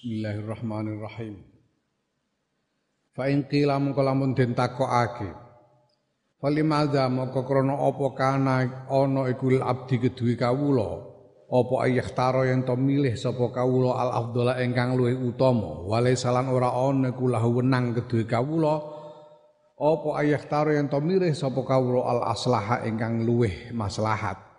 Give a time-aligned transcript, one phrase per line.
[0.00, 1.44] Bismillahirrahmanirrahim.
[3.12, 5.28] Fa in qila mongko lamun den takokake.
[6.40, 11.04] Falimadza mongko krana apa kana ana iku abdi kedue kawula
[11.52, 16.48] apa ayah taro yang to milih sapa kawula al afdhala ingkang luwih utama wale salan
[16.48, 18.80] ora ana iku lahu wenang kedue kawula
[19.76, 24.49] apa ayah taro yang to milih sapa kawula al aslaha ingkang luwih maslahat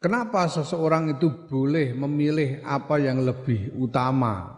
[0.00, 4.56] Kenapa seseorang itu boleh memilih apa yang lebih utama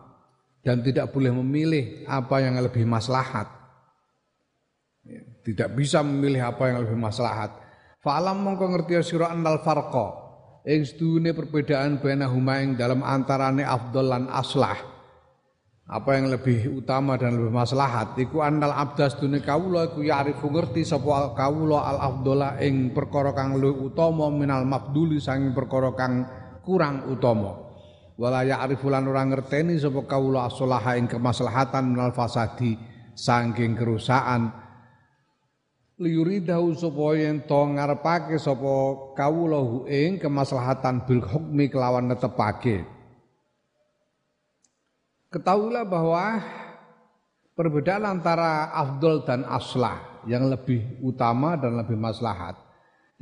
[0.62, 3.50] dan tidak boleh memilih apa yang lebih maslahat?
[5.02, 7.50] Ya, tidak bisa memilih apa yang lebih maslahat.
[7.98, 10.22] Fa'alam mongko ngerti sira annal farqa.
[10.62, 14.91] Ing sedune perbedaan bainahuma ing dalam antarane afdol lan aslah
[15.92, 18.16] apa yang lebih utama dan lebih maslahat?
[18.16, 23.60] Iku annal abdas dunia kawula iku ya'rifu ngerti sapa kawula al afdola ing perkara kang
[23.60, 26.24] luwih utama minal mabduli sanging perkara kang
[26.64, 27.60] kurang utama.
[28.16, 30.56] Wala ya'rifu lan ora ngerteni sapa kawula as
[30.96, 32.72] ing kemaslahatan minal fasadi
[33.12, 34.48] saking kerusakan.
[36.00, 43.01] Liyuridahu supaya yen to ngarepake sapa kawula ing kemaslahatan bil hukmi kelawan netepake
[45.32, 46.44] Ketahuilah bahwa
[47.56, 52.54] perbedaan antara afdol dan aslah yang lebih utama dan lebih maslahat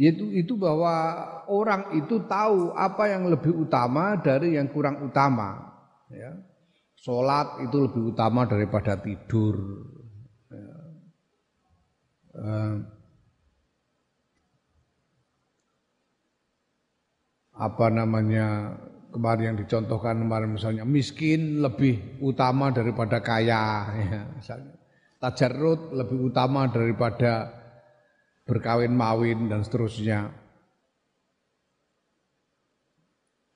[0.01, 0.97] yaitu itu bahwa
[1.45, 5.77] orang itu tahu apa yang lebih utama dari yang kurang utama
[6.09, 6.41] ya.
[6.97, 9.57] Sholat itu lebih utama daripada tidur
[10.49, 10.73] ya.
[12.41, 12.75] eh,
[17.61, 18.77] apa namanya
[19.11, 23.63] kemarin yang dicontohkan kemarin misalnya miskin lebih utama daripada kaya
[24.11, 24.75] ya, misalnya.
[25.93, 27.53] Lebih utama daripada
[28.49, 30.33] berkawin mawin dan seterusnya.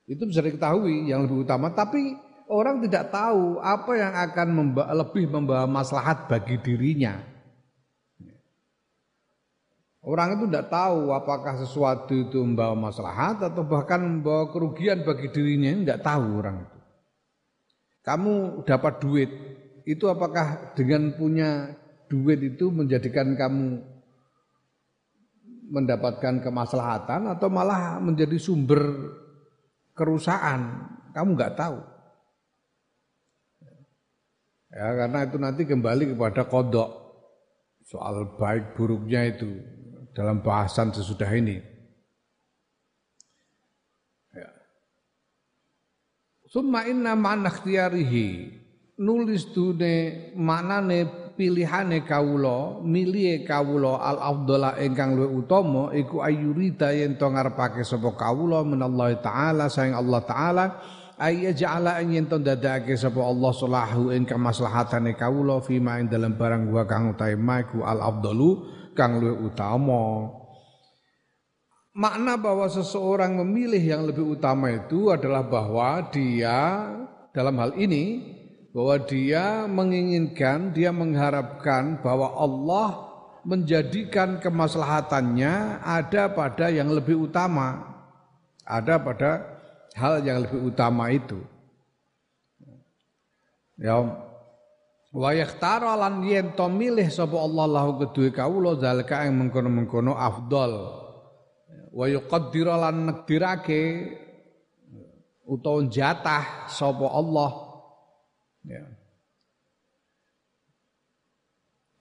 [0.05, 1.73] Itu bisa diketahui yang lebih utama.
[1.73, 2.13] Tapi
[2.53, 7.34] orang tidak tahu apa yang akan memba lebih membawa maslahat bagi dirinya
[10.05, 15.73] Orang itu tidak tahu apakah sesuatu itu membawa maslahat atau bahkan membawa kerugian bagi dirinya,
[15.73, 16.79] tidak tahu orang itu.
[18.05, 18.35] Kamu
[18.69, 19.31] dapat duit,
[19.89, 21.73] itu apakah dengan punya
[22.13, 23.81] duit itu menjadikan kamu
[25.73, 28.85] mendapatkan kemaslahatan atau malah menjadi sumber
[29.97, 30.85] kerusakan?
[31.17, 31.81] Kamu nggak tahu.
[34.69, 36.93] Ya, karena itu nanti kembali kepada kodok
[37.89, 39.74] soal baik buruknya itu
[40.15, 41.59] dalam bahasan sesudah ini.
[44.31, 44.49] Ya.
[46.47, 48.63] Summa inna ma'na ikhtiyarihi
[49.03, 57.19] nulis dune maknane pilihane kawula milih kawula al afdhala ingkang luwih utama iku ayurida yen
[57.19, 60.65] to ngarepake sapa kawula menallahi taala sayang Allah taala
[61.19, 66.71] ayya ja'ala yen to dadake sapa Allah salahu ing kemaslahatane kawula fima ing dalam barang
[66.71, 67.35] wa kang utahe
[67.83, 68.51] al afdalu
[68.95, 70.31] kang luwih utama.
[71.95, 76.91] Makna bahwa seseorang memilih yang lebih utama itu adalah bahwa dia
[77.31, 78.35] dalam hal ini
[78.75, 83.15] bahwa dia menginginkan, dia mengharapkan bahwa Allah
[83.47, 87.95] menjadikan kemaslahatannya ada pada yang lebih utama.
[88.67, 89.31] Ada pada
[89.95, 91.39] hal yang lebih utama itu.
[93.79, 94.03] Ya,
[95.15, 100.75] Wa yakhtara lan yen to milih sapa Allah lahu kedue kawula zalika ing mengkono-mengkono afdal.
[101.95, 104.11] Wa yuqaddira lan nekdirake
[105.47, 107.51] utawa jatah sapa Allah
[108.67, 108.83] ya.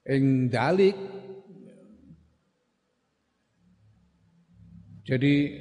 [0.09, 0.97] Ing dalik
[5.03, 5.51] Jadi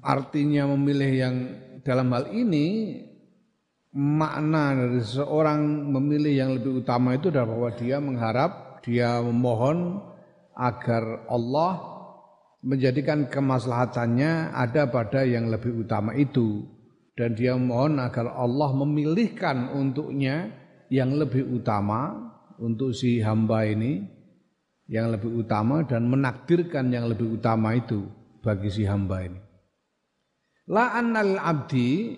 [0.00, 1.36] artinya memilih yang
[1.84, 2.98] dalam hal ini
[3.96, 8.52] makna dari seorang memilih yang lebih utama itu adalah bahwa dia mengharap,
[8.84, 10.04] dia memohon
[10.52, 11.96] agar Allah
[12.60, 16.68] menjadikan kemaslahatannya ada pada yang lebih utama itu
[17.16, 20.52] dan dia mohon agar Allah memilihkan untuknya
[20.92, 22.12] yang lebih utama
[22.60, 24.04] untuk si hamba ini
[24.86, 28.06] yang lebih utama dan menakdirkan yang lebih utama itu
[28.44, 29.40] bagi si hamba ini.
[30.70, 32.14] La annal abdi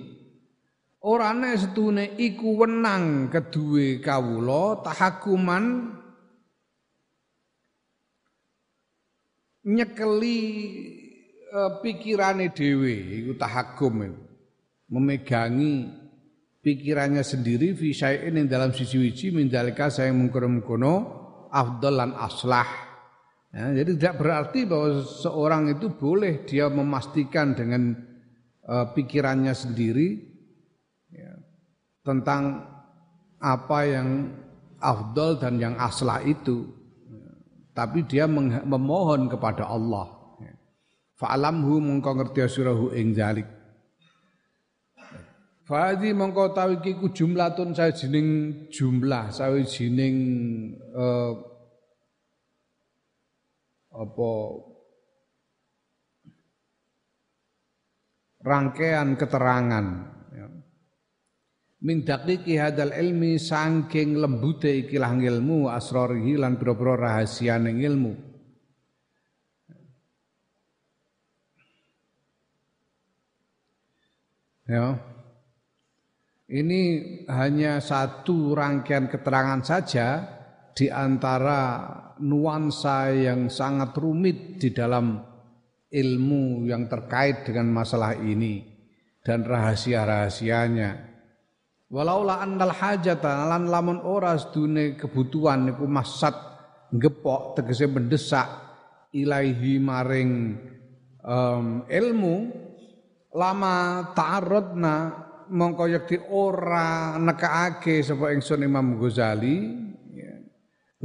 [1.08, 5.96] Ora setune iku wenang kedue kawula tahakuman
[9.64, 10.38] nyekeli
[11.48, 14.04] uh, pikirane dhewe iku tahakum.
[14.92, 15.88] Memegangi
[16.60, 20.92] pikirannya sendiri fi syai'in dalam sisi wiji mindalika saya mengkono-mengkono
[21.48, 22.68] afdal lan aslah.
[23.48, 27.96] Ya, jadi tidak berarti bahwa seorang itu boleh dia memastikan dengan
[28.68, 30.27] uh, pikirannya sendiri
[32.08, 32.64] tentang
[33.36, 34.32] apa yang
[34.80, 36.64] afdol dan yang aslah itu.
[37.76, 38.24] Tapi dia
[38.64, 40.08] memohon kepada Allah.
[41.20, 43.58] Fa'alamhu mengko ngerti sirahu ing zalik.
[45.68, 48.28] Fadi mongko tahu iki ku jumlatun sawijining
[48.72, 50.16] jumlah sawijining
[50.96, 51.36] uh,
[53.92, 54.30] apa
[58.40, 59.86] rangkaian keterangan
[61.78, 68.12] min daqiqi hadal ilmi saking lembute ikilah ilmu asrarihi lan pira-pira rahasiane ilmu
[74.68, 74.98] ya.
[76.48, 76.82] Ini
[77.28, 80.24] hanya satu rangkaian keterangan saja
[80.72, 81.84] di antara
[82.24, 85.20] nuansa yang sangat rumit di dalam
[85.92, 88.64] ilmu yang terkait dengan masalah ini
[89.20, 91.07] dan rahasia-rahasianya
[91.88, 96.36] Walaula annal hajata lan lamun ora sedune kebutuhan niku masat
[96.92, 98.44] gepok tegese mendesak
[99.16, 100.52] ilaihi maring
[101.24, 102.34] um, ilmu
[103.32, 104.94] lama ta'arradna
[105.48, 109.56] mongko yekti ora nekaake sapa ingsun Imam Ghazali
[110.12, 110.32] ya,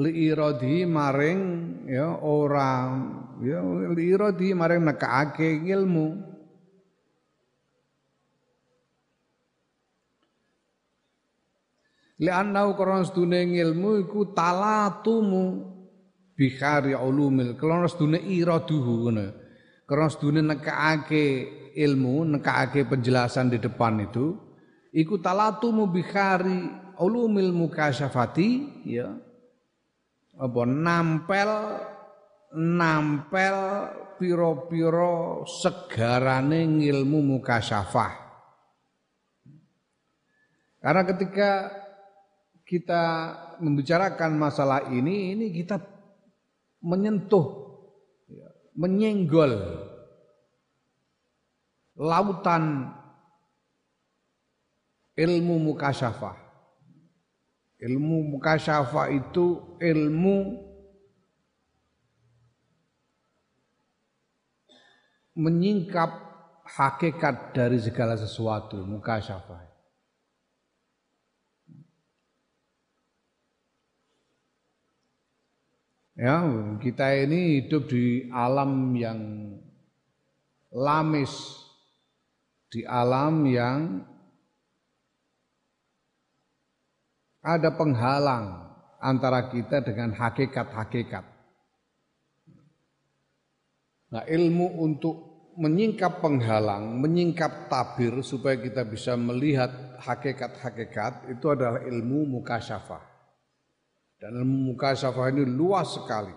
[0.03, 1.39] li iradi maring
[1.87, 2.91] ya ora
[3.39, 6.32] ya li iradi maring nekaake ilmu
[12.23, 15.59] Li'annau karena sedune ilmu iku talatumu
[16.39, 17.59] bikhari ulumil.
[17.59, 19.27] Karena sedune iraduhu ngono.
[19.83, 21.25] Karena sedune nekake
[21.75, 24.39] ilmu, nekake penjelasan di depan itu
[24.95, 26.71] iku talatumu bikhari
[27.03, 28.49] ulumil mukasyafati
[28.87, 29.11] ya.
[30.39, 31.51] Apa nampel
[32.55, 33.57] nampel
[34.15, 38.23] piro-piro segarane ilmu mukasyafah.
[40.83, 41.51] Karena ketika
[42.73, 43.03] kita
[43.61, 45.77] membicarakan masalah ini, ini kita
[46.81, 47.77] menyentuh,
[48.25, 49.53] ya, menyenggol
[51.93, 52.89] lautan
[55.13, 56.33] ilmu mukasyafah.
[57.77, 60.37] Ilmu mukasyafah itu ilmu
[65.37, 66.09] menyingkap
[66.65, 69.62] hakikat dari segala sesuatu mukasyafah.
[76.13, 76.45] Ya,
[76.77, 79.49] kita ini hidup di alam yang
[80.69, 81.33] lamis,
[82.69, 83.97] di alam yang
[87.41, 88.61] ada penghalang
[89.01, 91.25] antara kita dengan hakikat-hakikat.
[94.13, 95.15] Nah, ilmu untuk
[95.57, 103.12] menyingkap penghalang, menyingkap tabir supaya kita bisa melihat hakikat-hakikat itu adalah ilmu mukasyafah.
[104.23, 106.31] Dan ilmu mukasyafah ini luas sekali.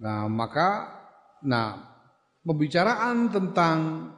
[0.00, 0.88] Nah, maka
[1.44, 1.84] nah
[2.40, 4.08] pembicaraan tentang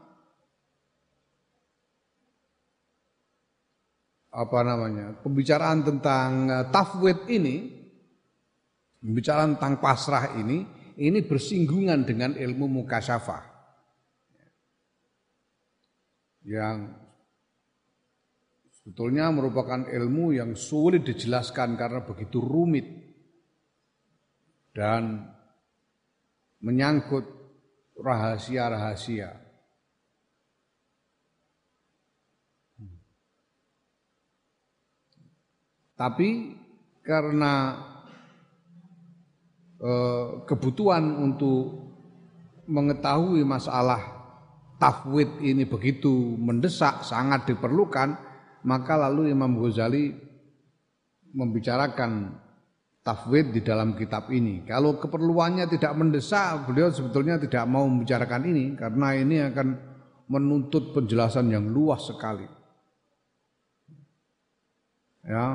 [4.31, 5.19] apa namanya?
[5.19, 7.75] Pembicaraan tentang uh, tafwid ini
[9.03, 10.63] pembicaraan tentang pasrah ini
[10.95, 13.51] ini bersinggungan dengan ilmu mukasyafah.
[16.47, 17.02] Yang
[18.83, 22.83] Sebetulnya merupakan ilmu yang sulit dijelaskan karena begitu rumit
[24.75, 25.23] dan
[26.59, 27.23] menyangkut
[27.95, 29.39] rahasia-rahasia.
[35.95, 36.59] Tapi
[37.07, 37.79] karena
[39.79, 41.95] eh, kebutuhan untuk
[42.67, 44.03] mengetahui masalah
[44.83, 46.11] tafwid ini begitu
[46.43, 48.32] mendesak, sangat diperlukan,
[48.63, 50.15] maka lalu Imam Ghazali
[51.33, 52.39] membicarakan
[53.03, 54.63] tafwid di dalam kitab ini.
[54.63, 59.69] Kalau keperluannya tidak mendesak, beliau sebetulnya tidak mau membicarakan ini karena ini akan
[60.31, 62.47] menuntut penjelasan yang luas sekali.
[65.23, 65.55] Ya,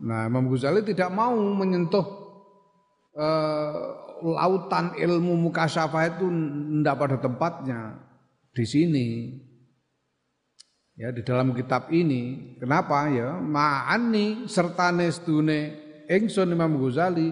[0.00, 2.04] nah Imam Ghazali tidak mau menyentuh
[3.16, 3.76] uh,
[4.20, 6.26] lautan ilmu mukasyafah itu
[6.80, 7.80] tidak pada tempatnya
[8.52, 9.06] di sini
[10.96, 12.56] ya di dalam kitab ini.
[12.56, 13.36] Kenapa ya?
[13.36, 15.76] Ma'ani serta nestune
[16.08, 17.30] ingsun Imam Ghazali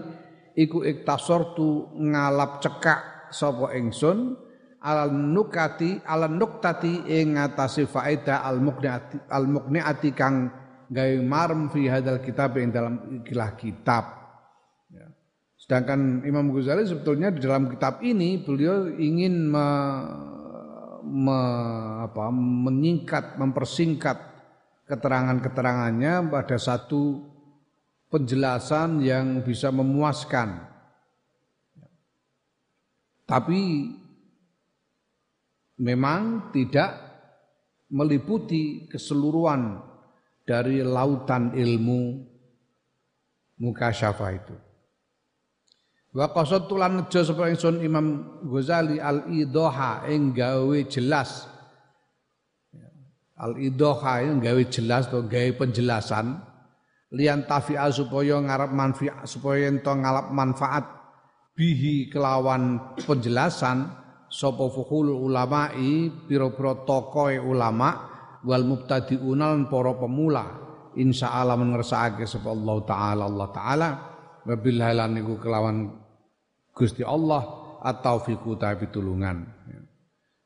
[0.55, 4.37] iku iktasortu ngalap cekak sapa ingsun
[4.85, 10.53] al nukati al nuktati ing ngatasi faedah al muqniati al muqniati kang
[10.85, 14.05] gawe marm fi hadal kitab ing dalam ikilah kitab.
[14.93, 15.09] Ya.
[15.57, 19.67] Sedangkan Imam Ghazali sebetulnya di dalam kitab ini beliau ingin me
[21.05, 21.39] me,
[22.09, 24.17] apa, menyingkat, mempersingkat
[24.89, 27.21] keterangan-keterangannya pada satu
[28.09, 30.65] penjelasan yang bisa memuaskan.
[33.25, 33.61] Tapi
[35.81, 36.93] memang tidak
[37.89, 39.81] meliputi keseluruhan
[40.45, 42.21] dari lautan ilmu
[43.57, 44.64] mukasyafah itu.
[46.15, 51.43] Wa qasadtu lan nejo sapa ingsun Imam Ghazali al-idoha ing gawe jelas.
[53.35, 56.39] Al-idoha ing gawe jelas atau gawe penjelasan.
[57.11, 60.87] Lian tafi'a supaya ngarep manfaat supaya ento ngalap manfaat
[61.51, 63.87] bihi kelawan penjelasan
[64.31, 67.91] sapa fuhul ulama'i pira-pira tokoe ulama
[68.47, 70.45] wal mubtadi'unal para pemula.
[70.95, 73.23] Insyaallah mengersakake sapa Allah taala.
[73.27, 73.89] Allah taala.
[74.47, 76.04] Wabil halan niku kelawan
[76.75, 79.47] Gusti Allah atau fiku tapi tulungan.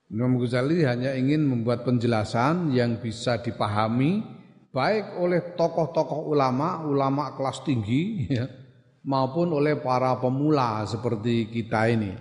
[0.09, 4.21] Imam Ghazali hanya ingin membuat penjelasan yang bisa dipahami
[4.69, 8.45] baik oleh tokoh-tokoh ulama, ulama kelas tinggi ya,
[9.05, 12.13] maupun oleh para pemula seperti kita ini.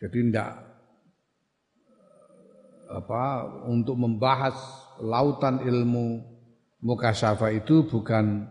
[0.00, 0.50] Jadi tidak
[2.90, 4.56] apa untuk membahas
[4.98, 6.26] lautan ilmu
[6.82, 8.50] mukasyafa itu bukan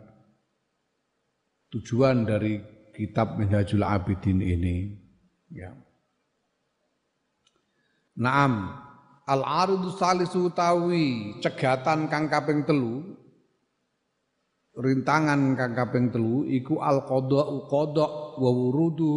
[1.76, 4.92] tujuan dari kitab Minhajul Abidin ini
[5.56, 5.72] ya.
[8.20, 8.76] Naam
[9.24, 13.16] al aridu salisu tawi cegatan kang kaping telu
[14.76, 19.16] rintangan kang kaping telu iku al qada qada wa wurudu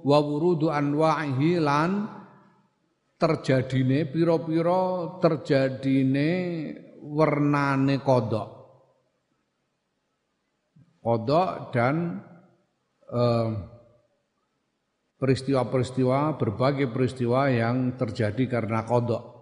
[0.00, 2.08] wa wurudu anwa'ihi lan
[3.18, 6.30] terjadine pira-pira terjadine
[7.02, 8.48] wernane kodok
[11.02, 12.22] kodok dan
[15.18, 19.38] peristiwa-peristiwa, berbagai peristiwa yang terjadi karena kodok.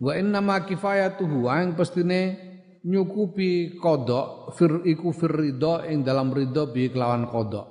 [0.00, 6.72] Wa inna ma kifayatuhu yang pestine nyukupi kodok fir iku fir ridho ing dalam ridho
[6.72, 7.68] bi kelawan kodok.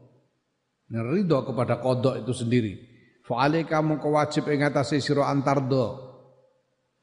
[0.87, 2.79] Nah, ridho kepada kodok itu sendiri.
[3.27, 6.06] Fa'alika mongko wajib ing atase sira antardo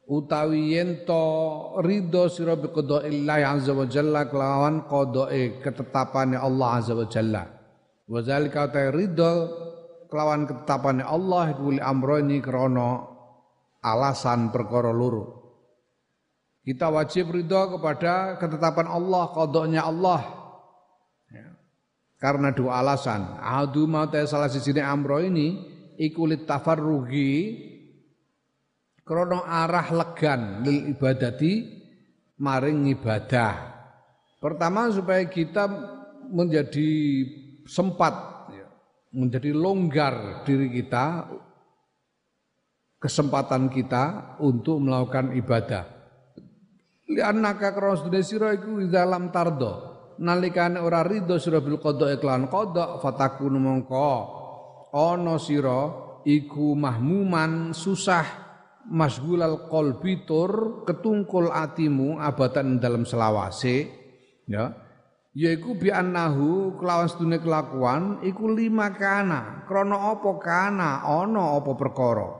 [0.08, 1.24] utawi yen to
[1.80, 7.44] ridho sira bi qada'illahi azza wa jalla kelawan qada'i ketetapane Allah azza wa jalla.
[8.04, 9.32] Wa zalika ta ridho
[10.12, 13.08] kelawan ketetapane Allah li amroni krana
[13.84, 15.44] alasan perkara loro.
[16.64, 20.22] Kita wajib ridho kepada ketetapan Allah qada'nya Allah.
[21.28, 21.48] Ya.
[22.24, 23.36] karena dua alasan.
[23.44, 25.60] Adu mau salah sisi amro ini
[26.00, 27.72] iku tafarrugi
[29.04, 31.84] krono arah legan lil ibadati
[32.40, 33.54] maring ibadah.
[34.40, 35.68] Pertama supaya kita
[36.32, 36.90] menjadi
[37.68, 38.68] sempat ya,
[39.16, 41.28] menjadi longgar diri kita
[43.00, 45.84] kesempatan kita untuk melakukan ibadah.
[47.08, 49.92] Li'annaka krono sedaya sira iku dalam tardo.
[50.24, 54.12] Nalikane ora ridho sira bil qada iklan qada fatakunu mongko
[54.94, 55.90] ana sira
[56.22, 58.43] iku mahmuman susah
[58.90, 63.88] masgulal qalbi tur ketungkul atimu abatan dalam selawase
[64.48, 64.76] ya.
[65.34, 69.66] Yaiku bi annahu kelawan sedune kelakuan iku lima kana.
[69.66, 72.38] Krana apa kana ana apa perkara.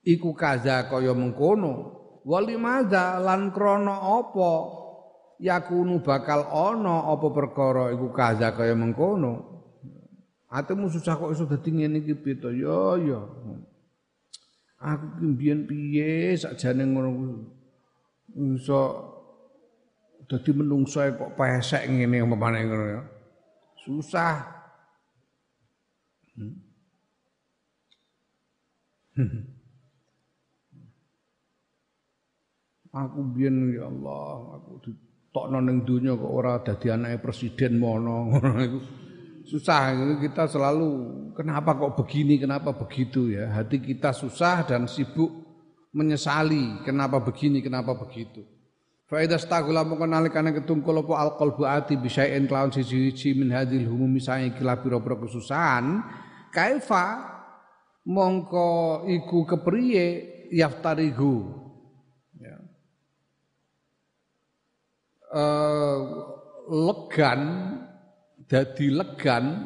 [0.00, 2.00] Iku kaza kaya mengkono.
[2.24, 4.52] Walimadza lan krana apa
[5.36, 9.52] yakunu bakal ana apa perkara iku kaza kaya mengkono.
[10.48, 13.20] Atimu susah kok iso dadi ngene iki piye to ya ya
[14.82, 17.10] Aku ki mbiyen piye sakjane ngono
[18.34, 18.80] iso
[20.26, 23.02] dadi menungso kok pesek ngene umpamane ngono ya.
[23.78, 24.42] Susah.
[26.34, 26.56] Hmm.
[32.92, 38.50] aku biyen ya Allah, aku ditokno ning donya kok ora dadi anake presiden mono ngono
[38.60, 38.78] iku
[39.52, 39.92] susah.
[40.16, 40.88] Kita selalu
[41.36, 43.52] kenapa kok begini kenapa begitu ya?
[43.52, 45.28] Hati kita susah dan sibuk
[45.92, 48.40] menyesali kenapa begini kenapa begitu.
[49.12, 54.56] Faidah stagula mongko nalikane ketungkul apa alqalbu ati bisain kelawan siji-siji min hadil humumi sae
[54.56, 56.00] kila pira-pira kesusahan
[56.48, 57.20] kaifa
[58.08, 61.60] mongko iku kepriye yaftarigu?
[62.40, 62.56] Ya.
[65.28, 66.00] Uh,
[66.72, 67.42] legan
[68.52, 69.64] dadi legan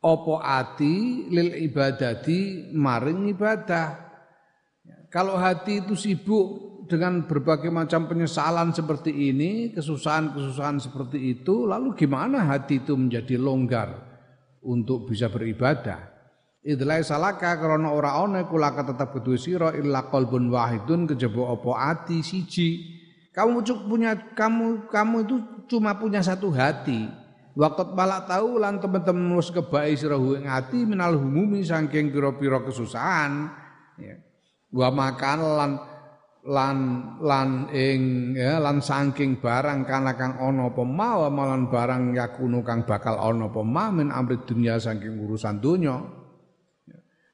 [0.00, 4.00] opo ati lil ibadati maring ibadah.
[5.12, 12.48] Kalau hati itu sibuk dengan berbagai macam penyesalan seperti ini, kesusahan-kesusahan seperti itu, lalu gimana
[12.48, 13.94] hati itu menjadi longgar
[14.64, 16.12] untuk bisa beribadah?
[16.64, 22.24] Idlai salaka karena ora ana kulaka tetap kedua sira illa qalbun wahidun kejaba apa ati
[22.24, 22.68] siji.
[23.34, 25.36] Kamu punya kamu kamu itu
[25.66, 27.10] cuma punya satu hati.
[27.54, 33.50] Waktu balak tahu lan teman-teman wis kebai sira ing ati minal humumi saking pira-pira kesusahan.
[33.98, 34.22] Ya.
[34.74, 35.70] Wa makan lan
[36.46, 36.78] lan
[37.22, 42.86] lan ing ya lan saking barang kana kang ana apa ma malan barang yakunu kang
[42.86, 46.23] bakal ana apa min amri dunya saking urusan dunya.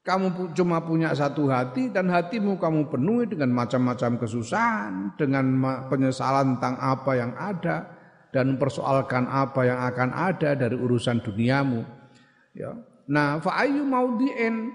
[0.01, 5.61] Kamu cuma punya satu hati dan hatimu kamu penuhi dengan macam-macam kesusahan, dengan
[5.93, 7.85] penyesalan tentang apa yang ada
[8.33, 11.85] dan mempersoalkan apa yang akan ada dari urusan duniamu.
[12.57, 12.73] Ya.
[13.13, 14.73] Nah, fa ayu maudhi'in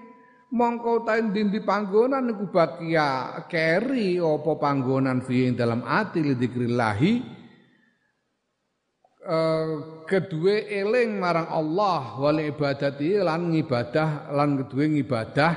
[0.55, 6.23] mongko ta di panggonan iku bakia keri apa panggonan fi dalam ati
[9.27, 9.75] Eh,
[10.07, 15.53] kedua eling marang Allah wal ibadati lan ngibadah lan kedua ngibadah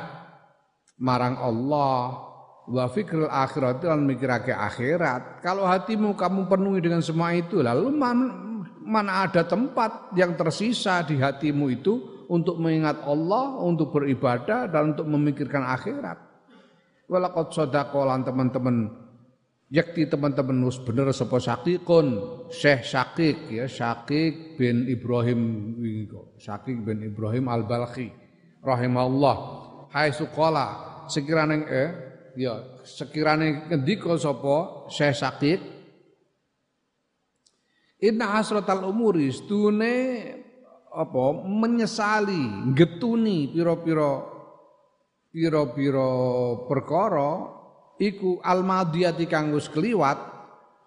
[1.00, 2.28] marang Allah.
[2.70, 5.42] Wa fikrul akhirat lan mikirake akhirat.
[5.42, 7.90] Kalau hatimu kamu penuhi dengan semua itu lalu
[8.86, 15.10] mana ada tempat yang tersisa di hatimu itu untuk mengingat Allah untuk beribadah dan untuk
[15.10, 16.22] memikirkan akhirat?
[17.10, 19.09] Walaqad sadaqalan teman-teman
[19.70, 22.08] yakti teman-teman nus bener sapa Syakikun
[22.50, 23.66] Syekh Syakik ya.
[23.70, 25.42] Syakik bin Ibrahim
[26.42, 28.10] Syakik bin Ibrahim Al-Balkhi
[28.66, 29.36] rahimahullah.
[29.94, 30.68] Hai suqala
[31.10, 31.90] sekirane eh
[32.38, 35.62] ya sekirane ngendika sapa Syekh Syakik
[38.00, 40.24] Inna hasratal umuri stune
[40.88, 44.24] apa menyesali getuni pira-pira
[45.30, 46.10] pira-pira
[46.64, 47.59] perkara
[48.00, 50.18] iku almadiyati kang wis kliwat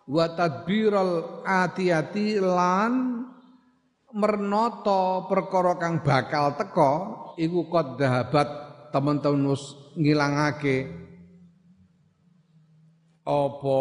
[0.09, 3.23] wa tadbiral ati-ati lan
[4.17, 6.93] mernoto perkara kang bakal teko
[7.37, 8.49] iku qad dahabat
[8.91, 9.63] teman-teman wis
[9.97, 11.05] ngilangake.
[13.23, 13.81] Apa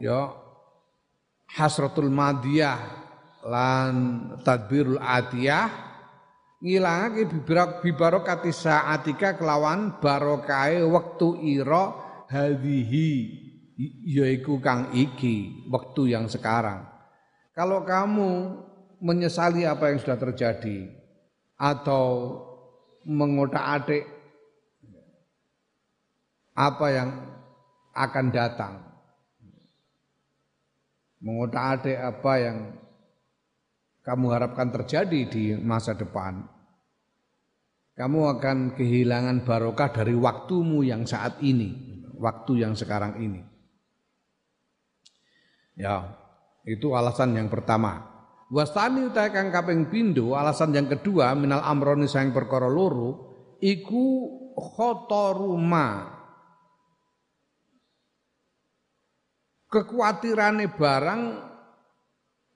[0.00, 0.32] ya
[1.52, 2.80] hasratul madiyah
[3.44, 3.94] lan
[4.40, 5.68] tadbirul atiyah
[6.64, 7.28] ngilangake
[7.84, 13.08] bibarokati saatika kelawan barokahe wektu ira hadhihi
[14.06, 16.86] yaiku kang iki waktu yang sekarang.
[17.52, 18.62] Kalau kamu
[19.00, 20.92] menyesali apa yang sudah terjadi
[21.56, 22.36] atau
[23.04, 24.04] mengotak-atik
[26.56, 27.10] apa yang
[27.92, 28.74] akan datang.
[31.20, 32.58] Mengotak-atik apa yang
[34.04, 36.44] kamu harapkan terjadi di masa depan.
[37.96, 43.42] Kamu akan kehilangan barokah dari waktumu yang saat ini waktu yang sekarang ini.
[45.76, 46.16] Ya,
[46.64, 48.16] itu alasan yang pertama.
[48.46, 54.06] Wastani utai kang kaping pindho, alasan yang kedua minal amroni sayang perkara loro iku
[54.54, 56.14] khotoruma.
[59.66, 61.22] Kekuatirane barang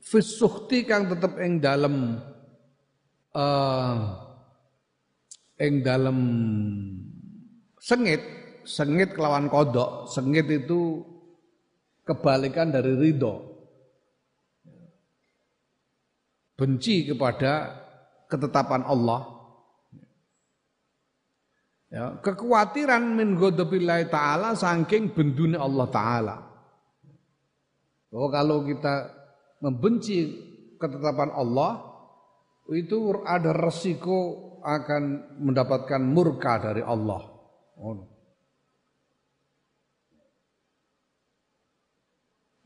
[0.00, 2.22] fisuhti kang tetep ing dalem
[3.34, 3.96] uh,
[5.60, 6.18] ing dalem
[7.76, 11.04] sengit sengit kelawan kodok, sengit itu
[12.04, 13.48] kebalikan dari ridho.
[16.58, 17.72] Benci kepada
[18.28, 19.40] ketetapan Allah.
[21.90, 26.36] Ya, kekhawatiran min ghadabillahi taala saking bendune Allah taala.
[28.12, 29.10] Bahwa kalau kita
[29.58, 30.30] membenci
[30.78, 31.82] ketetapan Allah
[32.70, 35.02] itu ada resiko akan
[35.42, 37.22] mendapatkan murka dari Allah.
[37.80, 38.19] Oh.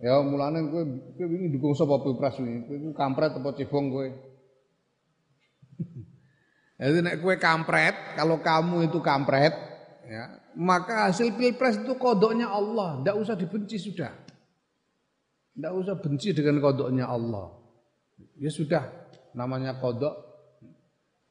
[0.05, 0.85] Ya mulane kowe
[1.17, 2.69] kowe wingi dukung sapa Pilpres wingi?
[2.69, 4.05] Kowe kampret apa cebong kowe?
[6.85, 9.57] Jadi nek kowe kampret, kalau kamu itu kampret,
[10.05, 10.29] ya,
[10.61, 14.13] maka hasil Pilpres itu kodoknya Allah, ndak usah dibenci sudah.
[15.57, 17.57] Ndak usah benci dengan kodoknya Allah.
[18.37, 18.85] Ya sudah,
[19.33, 20.21] namanya kodok.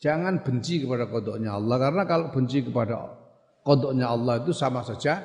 [0.01, 3.21] Jangan benci kepada kodoknya Allah, karena kalau benci kepada
[3.61, 5.21] kodoknya Allah itu sama saja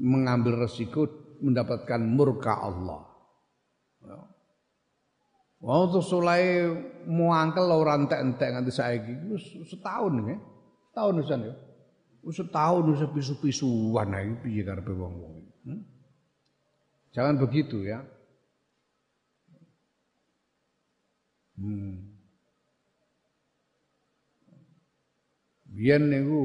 [0.00, 3.02] mengambil resiko mendapatkan murka Allah.
[4.04, 4.18] Ya.
[5.60, 6.68] Wong terus mulai
[7.08, 10.36] muangkel ora entek-entek nganti saiki wis setahun ya.
[10.92, 11.54] Setahun wisan ya.
[12.26, 15.34] Setahun wis pisu-pisuan ae piye karepe wong-wong.
[15.64, 15.80] Hmm?
[17.16, 18.04] Jangan begitu ya.
[21.56, 22.16] Hmm.
[25.76, 26.40] Biyen niku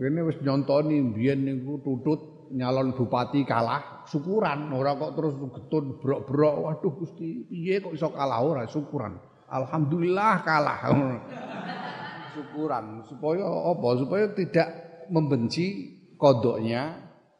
[0.00, 4.70] kene wis nyontoni biyen niku tutut nyalon bupati kalah syukuran.
[4.70, 6.54] Ora kok terus getun brok-brok.
[6.62, 8.40] Waduh Gusti piye kok iso kalah?
[8.42, 9.18] Ora syukuran.
[9.46, 10.78] Alhamdulillah kalah.
[12.36, 13.06] Syukuran.
[13.08, 13.88] Supaya apa?
[13.96, 14.68] Supaya tidak
[15.08, 16.94] membenci kodoknya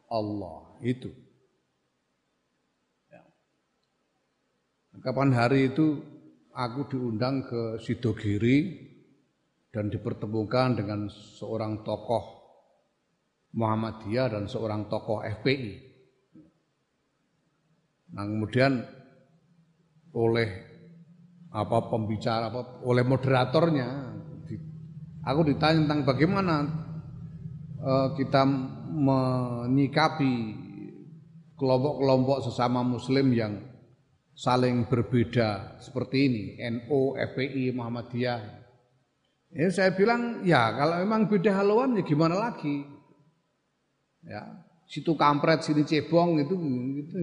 [0.09, 0.77] Allah.
[0.81, 1.09] Itu.
[3.09, 3.21] Ya.
[5.01, 6.01] kapan hari itu
[6.53, 8.87] aku diundang ke Sidogiri
[9.73, 12.36] dan dipertemukan dengan seorang tokoh
[13.55, 15.71] Muhammadiyah dan seorang tokoh FPI.
[18.17, 18.83] Nah kemudian
[20.17, 20.49] oleh
[21.51, 23.87] apa pembicara apa oleh moderatornya
[25.23, 26.55] aku ditanya tentang bagaimana
[27.83, 28.43] uh, kita
[28.97, 30.33] menyikapi
[31.57, 33.53] kelompok-kelompok sesama muslim yang
[34.37, 38.41] saling berbeda seperti ini NU, FPI, Muhammadiyah.
[39.49, 42.85] Ya saya bilang ya kalau memang beda haluan ya gimana lagi?
[44.27, 44.43] Ya.
[44.87, 46.55] Situ kampret sini cebong itu
[47.03, 47.15] itu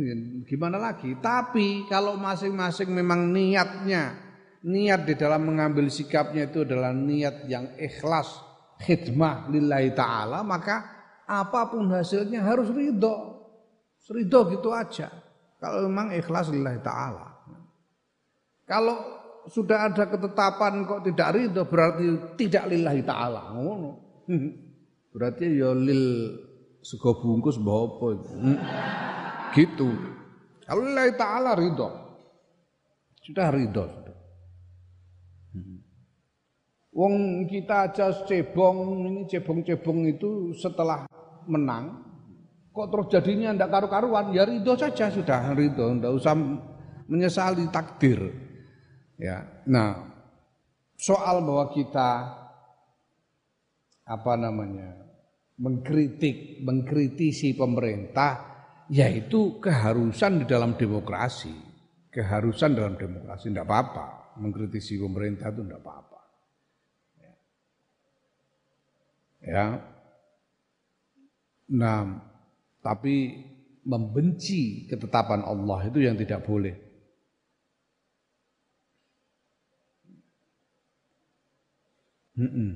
[0.45, 1.17] gimana lagi?
[1.17, 4.21] Tapi kalau masing-masing memang niatnya
[4.65, 8.37] niat di dalam mengambil sikapnya itu adalah niat yang ikhlas
[8.85, 10.85] khidmah lillahi taala maka
[11.25, 13.33] apa pun hasilnya harus ridho.
[14.05, 15.09] Ridho gitu aja.
[15.57, 17.33] Kalau memang ikhlas lillahi taala.
[18.69, 18.97] Kalau
[19.49, 23.57] sudah ada ketetapan kok tidak ridho berarti tidak lillahi taala.
[25.15, 26.35] Berarti ya lil
[26.85, 28.09] sego bungkus bawa apa.
[28.29, 28.59] Hmm.
[29.57, 29.89] Gitu.
[30.69, 31.89] Allah Ta'ala ridho.
[33.25, 33.85] Sudah ridho.
[35.57, 35.81] Hmm.
[36.93, 41.09] Wong kita aja cebong, ini cebong-cebong itu setelah
[41.49, 42.05] menang,
[42.71, 46.37] kok terus jadinya ndak karu-karuan, ya ridho saja sudah ridho, ndak usah
[47.11, 48.31] menyesali takdir.
[49.19, 50.11] Ya, nah
[50.99, 52.35] soal bahwa kita
[54.05, 55.04] apa namanya
[55.59, 58.55] mengkritik, mengkritisi pemerintah,
[58.91, 61.55] yaitu keharusan di dalam demokrasi.
[62.11, 64.39] Keharusan dalam demokrasi, tidak apa-apa.
[64.39, 66.21] Mengkritisi pemerintah itu tidak apa-apa.
[67.19, 67.33] Ya.
[69.43, 69.67] ya.
[71.75, 72.01] Nah,
[72.85, 73.17] tapi
[73.85, 76.75] membenci ketetapan Allah itu yang tidak boleh.
[82.35, 82.71] Hmm -mm.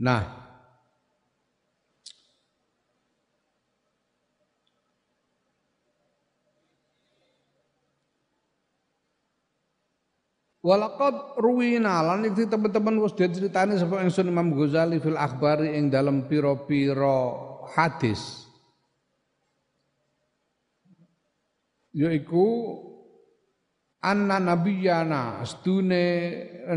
[0.00, 0.40] Nah,
[10.60, 16.28] Walakad ruwina lan iki teman-teman wis diceritani sapa ingsun Imam Ghazali fil akhbari ing dalam
[16.28, 17.32] pira-pira
[17.72, 18.44] hadis.
[21.96, 22.76] Yaiku
[24.04, 26.04] anna nabiyana stune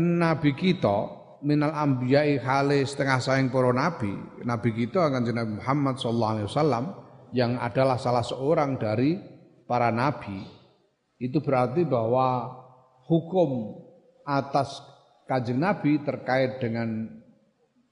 [0.00, 4.16] nabi kita minal ambiyai khali setengah saing para nabi.
[4.42, 6.84] Nabi kita akan Nabi Muhammad sallallahu alaihi wasallam
[7.36, 9.20] yang adalah salah seorang dari
[9.68, 10.40] para nabi
[11.20, 12.48] itu berarti bahwa
[13.04, 13.80] hukum
[14.24, 14.80] atas
[15.28, 17.06] kanjeng nabi terkait dengan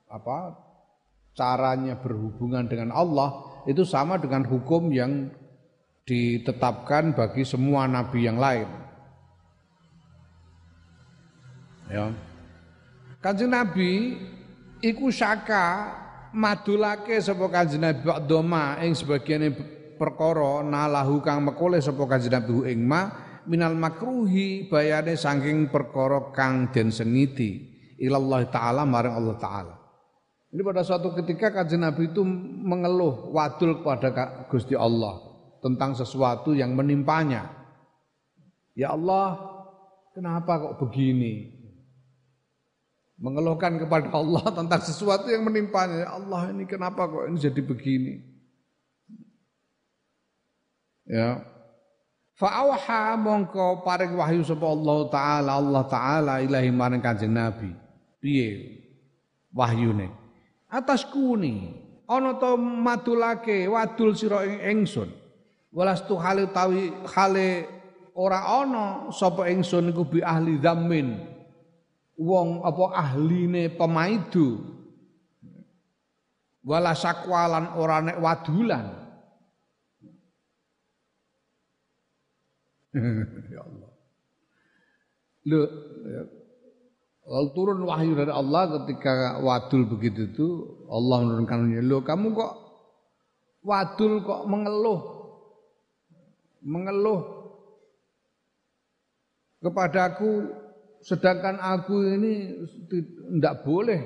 [0.09, 0.57] apa
[1.37, 5.33] caranya berhubungan dengan Allah itu sama dengan hukum yang
[6.09, 8.69] ditetapkan bagi semua nabi yang lain.
[11.93, 12.32] Ya
[13.23, 14.19] Kanjeng Nabi
[14.83, 15.95] iku saka
[16.35, 19.55] madulake sapa Kanjeng Nabi doma ing sebagian
[19.95, 23.15] perkara nalahu kang mekole sapa Kanjeng Nabi ing ma
[23.47, 27.71] minal makruhi bayane saking perkara kang den sengiti
[28.03, 29.75] ilallah taala marang Allah taala.
[30.51, 35.23] Ini pada suatu ketika Kanjeng Nabi itu mengeluh wadul kepada Gusti Allah
[35.63, 37.55] tentang sesuatu yang menimpanya.
[38.75, 39.39] Ya Allah,
[40.11, 41.62] kenapa kok begini?
[43.23, 46.05] Mengeluhkan kepada Allah tentang sesuatu yang menimpanya.
[46.05, 48.15] Ya Allah ini kenapa kok ini jadi begini?
[51.07, 51.47] Ya.
[52.35, 57.71] Fa'awha mongko paring wahyu sapa Allah taala Allah taala ilahi maring Kanjeng Nabi.
[58.19, 58.83] Piye
[59.55, 60.11] wahyune?
[60.67, 61.79] Atas kuni
[62.11, 65.15] ana to madulake wadul sira ing ingsun.
[65.71, 67.69] Walastu hale tawi hale
[68.19, 71.32] ora ana sapa ingsun iku bi ahli zammin
[72.18, 74.61] wong apa ahline pemaidu.
[76.62, 78.87] Wala sakwalan ora nek wadulan.
[83.53, 83.90] Ya Allah.
[85.48, 85.61] Lho,
[86.12, 86.22] ya.
[87.57, 90.48] Turun wahyu dari Allah ketika wadul begitu itu
[90.90, 92.53] Allah menurunkan lo kamu kok
[93.64, 95.01] wadul kok mengeluh?
[96.62, 97.22] Mengeluh.
[99.62, 100.51] Kepadaku
[101.03, 104.01] Sedangkan aku ini tidak boleh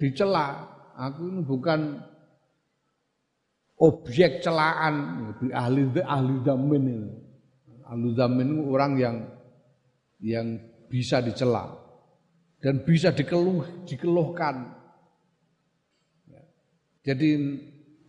[0.00, 0.64] dicela.
[0.96, 2.00] Aku ini bukan
[3.84, 7.10] objek celaan di ahli ahli zaman ini.
[7.84, 9.16] Ahli zaman itu orang yang
[10.24, 10.46] yang
[10.88, 11.68] bisa dicela
[12.64, 14.72] dan bisa dikeluh dikeluhkan.
[16.32, 16.42] Ya.
[17.12, 17.30] Jadi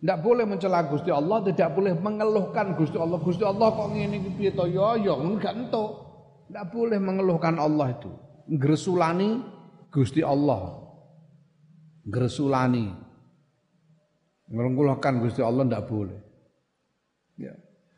[0.00, 3.20] tidak boleh mencela Gusti Allah, tidak boleh mengeluhkan Gusti Allah.
[3.20, 4.64] Gusti Allah kok ngene iki piye to?
[4.64, 6.05] Ya ya enggak entuk.
[6.46, 8.10] Tidak boleh mengeluhkan Allah itu.
[8.46, 9.42] Gresulani
[9.90, 10.86] Gusti Allah.
[12.06, 12.94] Gresulani.
[14.46, 16.18] Ngeluhkan Gusti Allah tidak boleh.
[17.34, 17.54] Ya.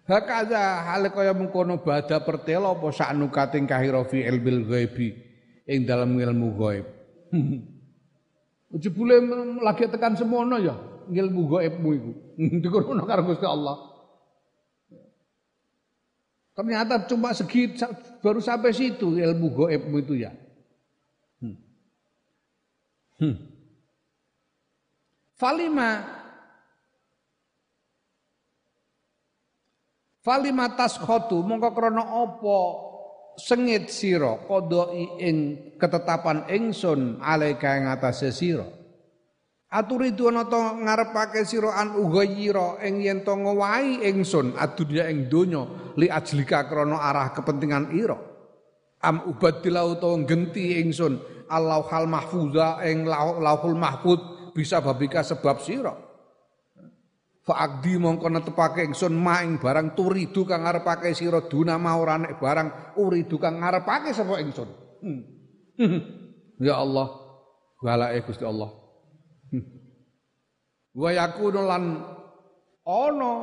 [0.09, 5.13] Hakaza hal kaya mengkono bada pertelo apa saknu kating kahira fi ilbil ghaibi
[5.69, 6.87] ing dalam ilmu ghaib.
[8.81, 9.21] Jebule
[9.61, 10.73] lagi tekan semono ya
[11.13, 12.13] ilmu ghaibmu iku.
[12.65, 13.88] Dikono karo Gusti Allah.
[16.59, 17.87] Ternyata cuma segitu
[18.19, 20.35] baru sampai situ ilmu gaibmu itu ya.
[21.39, 21.55] Hmm.
[23.23, 23.37] Hmm.
[25.39, 26.19] Falima
[30.19, 32.59] Falima khotu mongko krana apa
[33.39, 35.37] sengit sira qodoi ing
[35.79, 38.78] ketetapan ingsun alaika ing atase sira.
[39.69, 45.93] Aturidu ana to ngarepake sira an ughayira ing yen to ngowahi ingsun adunya ing donya
[46.01, 48.17] li ajlika krana arah kepentingan ira.
[49.05, 51.21] Am ubadilau to genti ingsun
[51.53, 54.21] Allahul mahfuza ing lauhul mahfud
[54.57, 55.93] bisa babika sebab sira.
[57.45, 62.97] Fa'akdi mongko netepake ingsun maing barang turidu kang ngarepake sira duna ma ora nek barang
[62.97, 64.69] uridu kang ngarepake sapa ingsun.
[65.05, 65.21] Hmm.
[66.65, 67.13] ya Allah,
[67.85, 68.88] walake Gusti Allah.
[70.99, 72.03] Wa yakunu lan
[72.83, 73.35] ana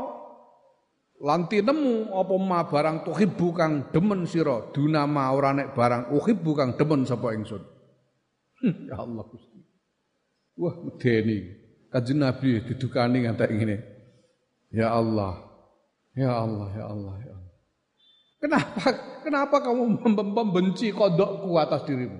[1.23, 6.51] lan tinemu apa ma barang tuhibbu kang demen sira duna ma ora nek barang uhibbu
[6.51, 7.63] kang demen sapa ingsun.
[8.59, 8.91] Hmm.
[8.91, 9.59] ya Allah Gusti.
[10.59, 11.63] Wah medeni.
[11.95, 13.77] Kanjeng Nabi didukani ngantek ngene.
[14.75, 15.39] Ya Allah,
[16.11, 17.55] ya Allah, ya Allah, ya Allah.
[18.43, 18.83] Kenapa
[19.23, 22.19] kenapa kamu membenci kodokku atas dirimu?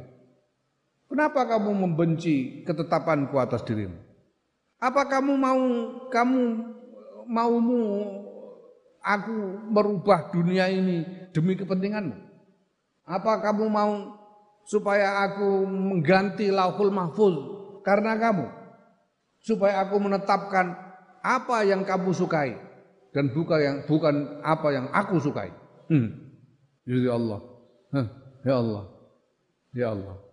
[1.12, 4.05] Kenapa kamu membenci ketetapanku atas dirimu?
[4.80, 5.62] Apa kamu mau
[6.12, 6.44] kamu
[7.26, 7.82] maumu
[9.00, 9.38] aku
[9.72, 12.16] merubah dunia ini demi kepentinganmu?
[13.06, 13.94] Apa kamu mau
[14.66, 17.36] supaya aku mengganti lauhul mahfuz
[17.86, 18.50] karena kamu?
[19.46, 20.74] Supaya aku menetapkan
[21.22, 22.58] apa yang kamu sukai
[23.14, 25.54] dan bukan yang bukan apa yang aku sukai.
[25.88, 26.12] Hmm.
[26.84, 27.40] Ya Allah.
[27.94, 28.08] Huh.
[28.44, 28.84] Ya Allah.
[29.72, 30.25] Ya Allah.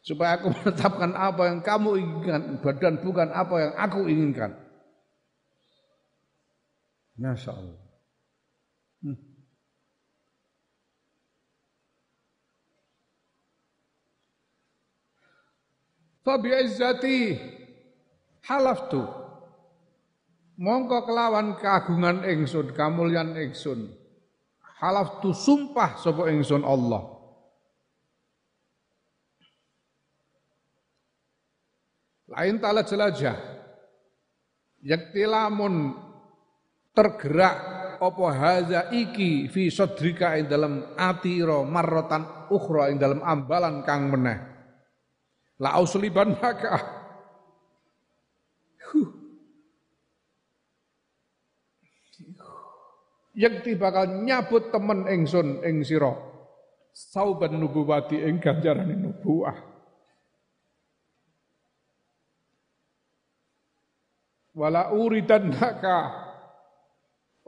[0.00, 2.40] Supaya aku menetapkan apa yang kamu inginkan
[2.80, 4.50] dan bukan apa yang aku inginkan.
[7.20, 7.80] Masya Allah.
[9.04, 9.18] Hmm.
[16.24, 17.36] Fabi izzati
[18.48, 19.04] halaftu
[20.56, 23.92] mongko kelawan keagungan ingsun kamulyan ingsun
[24.80, 27.19] halaf tu sumpah sapa ingsun Allah
[32.30, 33.36] lain tala jelajah.
[34.80, 35.92] Yakti lamun
[36.96, 37.56] tergerak
[38.00, 44.38] apa haza iki fi sadrika ing dalam atira marrotan ukhra ing dalam ambalan kang meneh.
[45.60, 46.80] La ausliban maka
[48.88, 49.08] huh.
[53.36, 56.16] yakti bakal nyabut temen ingsun ing sira.
[56.90, 59.69] Sauban nubuwati ing ganjarane nubuwah
[64.60, 66.12] wala uridan naka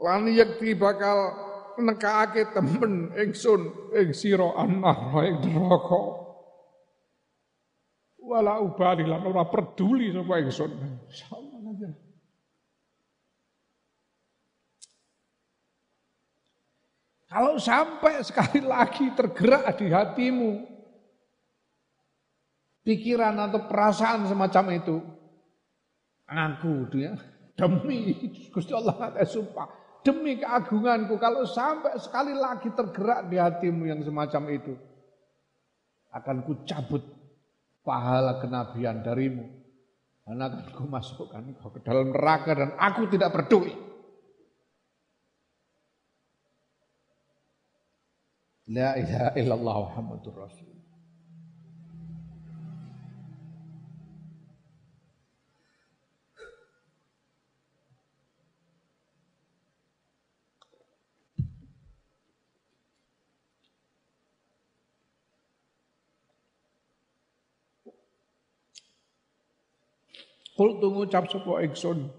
[0.01, 1.29] lan yakti bakal
[1.77, 6.25] nekake temen ingsun ing sira annar ing neraka.
[8.23, 10.71] Wala ubali lan ora peduli sapa ingsun.
[11.05, 11.61] Insyaallah
[17.33, 20.51] Kalau sampai sekali lagi tergerak di hatimu
[22.85, 25.01] pikiran atau perasaan semacam itu,
[26.27, 27.15] aku dia
[27.53, 28.15] demi
[28.49, 29.69] Gusti Allah ada sumpah
[30.03, 34.73] demi keagunganku kalau sampai sekali lagi tergerak di hatimu yang semacam itu
[36.13, 37.01] akan ku cabut
[37.81, 39.47] pahala kenabian darimu
[40.23, 43.75] dan akan ku masukkan kau ke dalam neraka dan aku tidak peduli.
[48.71, 50.71] La ilaha illallah Muhammadur Rasul.
[70.53, 72.13] Kul tungu cap sapa ingsun.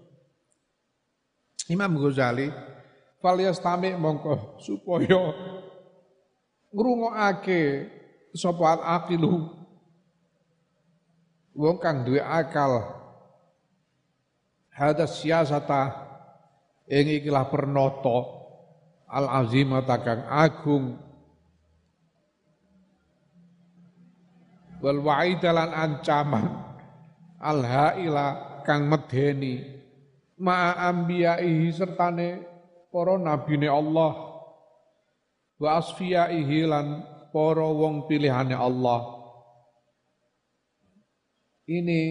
[1.71, 2.51] Imam Ghazali
[3.23, 5.33] falyastami mongko supaya
[6.75, 7.89] ngrungokake
[8.35, 9.49] sapa aqilu
[11.55, 12.91] wong kang duwe akal.
[14.75, 15.95] Hadas siasata
[16.91, 18.43] ing ikilah pernoto
[19.07, 20.99] al azimata kang agung.
[24.83, 26.64] Wal wa'idalan ancaman
[27.45, 28.25] al haila
[28.65, 29.61] kang medeni
[30.41, 32.41] ma ambiyaihi sertane
[32.89, 34.13] para nabine Allah.
[35.55, 39.15] Wa asfiyaihi lan para wong pilihane Allah.
[41.69, 42.01] Ini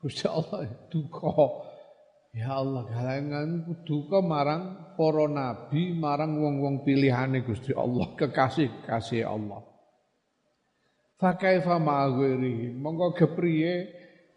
[0.00, 1.32] Gusti Allah duka.
[2.34, 9.62] Ya Allah galangan duka marang para nabi marang wong-wong pilihane Gusti Allah kekasih-kasih Allah.
[11.14, 12.74] Fa kaifa ma'ghairihim?
[12.82, 13.14] Monggo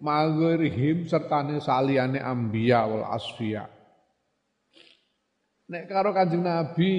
[0.01, 3.65] ma'ghairihim sertane saliyane anbiya wal asfiya.
[5.67, 6.91] Nek karo Kanjeng Nabi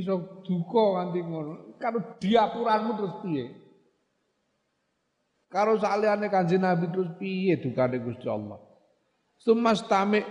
[0.00, 1.52] iso duka nganti ngono.
[1.76, 3.44] Karo diapuranmu terus piye?
[5.52, 8.56] Karo saliyane Kanjeng Nabi terus piye dukane Gusti Allah?
[9.36, 10.24] Sumastami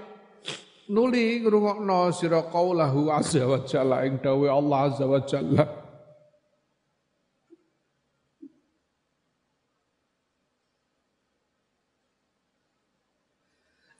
[0.89, 5.84] nuli ngrungokno sira qaulahu azza wa jalla ing dawuh Allah azza wa jalla.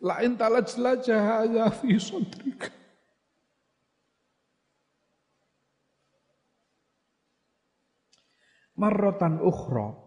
[0.05, 2.69] La in talajlaja hadza fi sadrika.
[8.77, 9.97] Marrotan ukhra.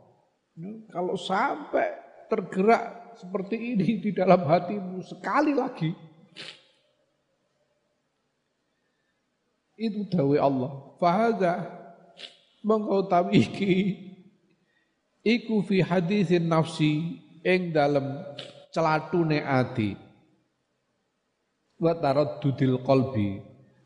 [0.95, 1.89] Kalau sampai
[2.31, 5.91] tergerak seperti ini di dalam hatimu sekali lagi.
[9.75, 10.71] Itu dawe Allah.
[11.03, 11.55] Fahada
[12.63, 13.99] mengkau iki
[15.23, 18.27] iku fi hadisin nafsi ing dalam
[18.75, 19.97] celatune ati
[21.79, 23.39] wa taraddudil qalbi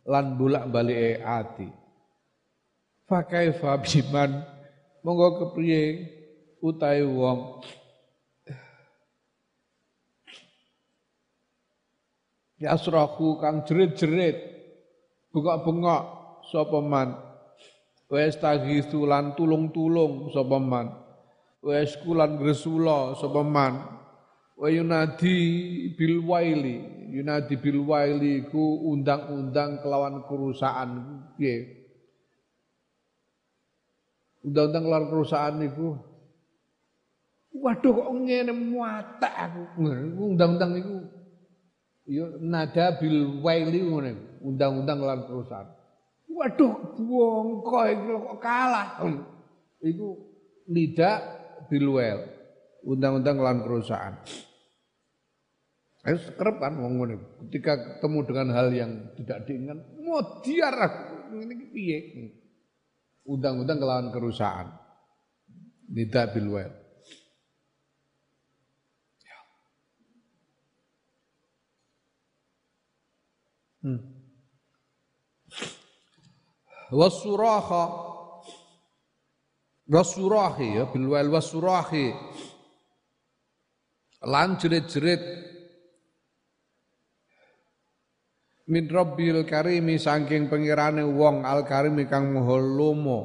[0.08, 1.82] lan bolak-balike ati
[3.12, 4.40] fa kaifa biman?
[5.04, 6.08] Monggo kepriye
[6.64, 7.60] utahe wong.
[12.62, 14.38] Yasrahu kang jerit-jerit
[15.34, 16.02] bengok-bengok
[16.48, 17.18] sapa man?
[18.08, 20.94] Wis tagithulan tulung-tulung sapa man?
[21.60, 24.01] Wis kulan gresula sapa man
[24.62, 25.36] wa yunadi
[25.98, 26.86] bil waili.
[27.10, 30.90] Yunadi bil waili ku undang-undang kelawan kerusakan.
[31.34, 31.82] Piye?
[34.46, 35.98] Undang-undang kelawan kerusakan niku.
[37.52, 39.62] Waduh kok ngene muatak aku.
[40.30, 40.96] Undang-undang iku
[42.06, 44.12] yo nada bil waili ngene.
[44.46, 45.82] Undang-undang lan perusahaan
[46.42, 48.88] waduh bongko iki kok kalah?
[49.78, 50.08] Iku
[50.66, 51.22] nida
[51.70, 51.86] bil
[52.82, 54.18] undang-undang lan perusahaan
[56.02, 57.16] Ayo kerep kan wong ngene.
[57.46, 60.74] Ketika ketemu dengan hal yang tidak diinginkan mau diar
[61.30, 61.98] ini piye?
[63.22, 64.66] Undang-undang kelawan kerusahaan
[65.92, 66.74] nida bil wail
[73.82, 73.98] Hmm.
[76.94, 77.84] Wasuraha
[79.90, 82.14] wasurahi ya bil wal wasurahi
[84.22, 85.18] lan jerit-jerit
[88.72, 93.20] min rabbil karimi saking pengirane wong al karimi kang maha lomo.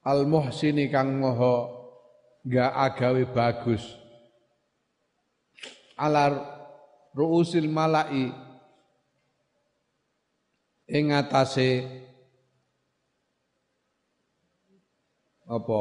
[0.00, 1.68] Al muhsini kang maha
[2.48, 3.84] ga agawe bagus.
[6.00, 6.32] Alar
[7.12, 8.32] ruusil malai
[10.88, 11.84] ing atase
[15.44, 15.80] apa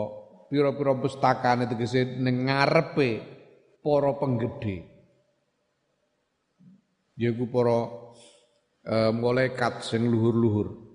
[0.52, 3.24] pira-pira pustakane tegese ning ngarepe
[3.80, 4.84] para penggede.
[7.16, 8.09] Yaiku para
[8.90, 10.90] e, malaikat sing luhur-luhur.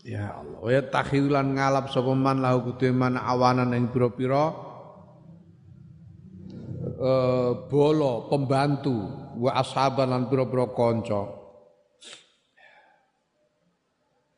[0.00, 4.70] Ya Allah, ya takhilan ngalap sapa man lahu kudu man awanan ing pira-pira?
[7.00, 8.92] Eh, bolo pembantu
[9.40, 11.32] wa ashaban lan pira-pira kanca.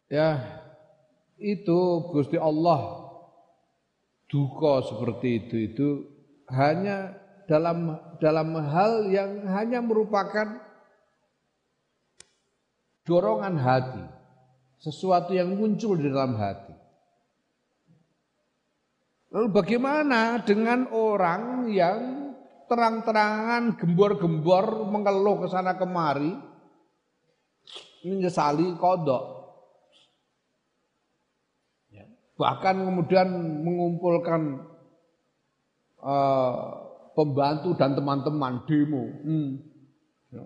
[0.07, 0.39] Ya
[1.43, 1.79] itu
[2.15, 3.11] Gusti Allah
[4.31, 5.89] duka seperti itu itu
[6.55, 7.22] hanya
[7.53, 10.57] dalam dalam hal yang hanya merupakan
[13.05, 14.05] dorongan hati
[14.81, 16.73] sesuatu yang muncul di dalam hati
[19.33, 22.01] Lalu bagaimana dengan orang yang
[22.69, 26.37] terang-terangan gembor-gembor mengeluh ke sana kemari
[28.05, 29.25] menyesali kodok
[31.89, 32.05] ya.
[32.37, 33.29] bahkan kemudian
[33.65, 34.69] mengumpulkan
[36.05, 36.82] uh,
[37.13, 39.05] pembantu dan teman-teman demo.
[39.25, 39.51] Hmm.
[40.33, 40.45] Ya.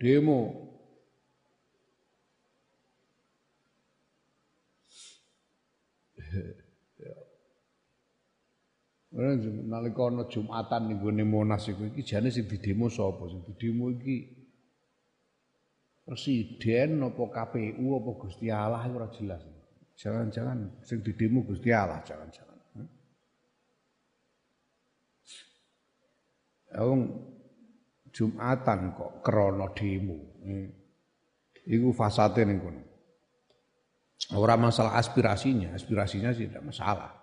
[0.00, 0.40] Demo.
[9.12, 13.92] Ora nalika ana Jumatan ning gone Monas iku iki jane sing didemo sapa sing didemo
[13.92, 14.24] iki
[16.08, 19.44] presiden apa KPU apa Gusti Allah ora jelas.
[20.00, 22.51] Jangan-jangan sing didemo Gusti Allah jangan-jangan.
[26.78, 27.00] Wong
[28.12, 30.16] Jumatan kok krana demo.
[31.64, 32.82] Iku fasate ning kono.
[34.36, 37.22] Ora masalah aspirasinya, aspirasinya sih tidak masalah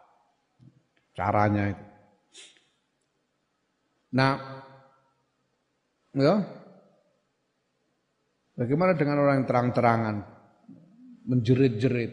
[1.19, 1.85] caranya itu.
[4.15, 4.33] Nah,
[6.15, 6.35] ya,
[8.55, 10.15] bagaimana dengan orang yang terang-terangan
[11.29, 12.11] menjerit-jerit,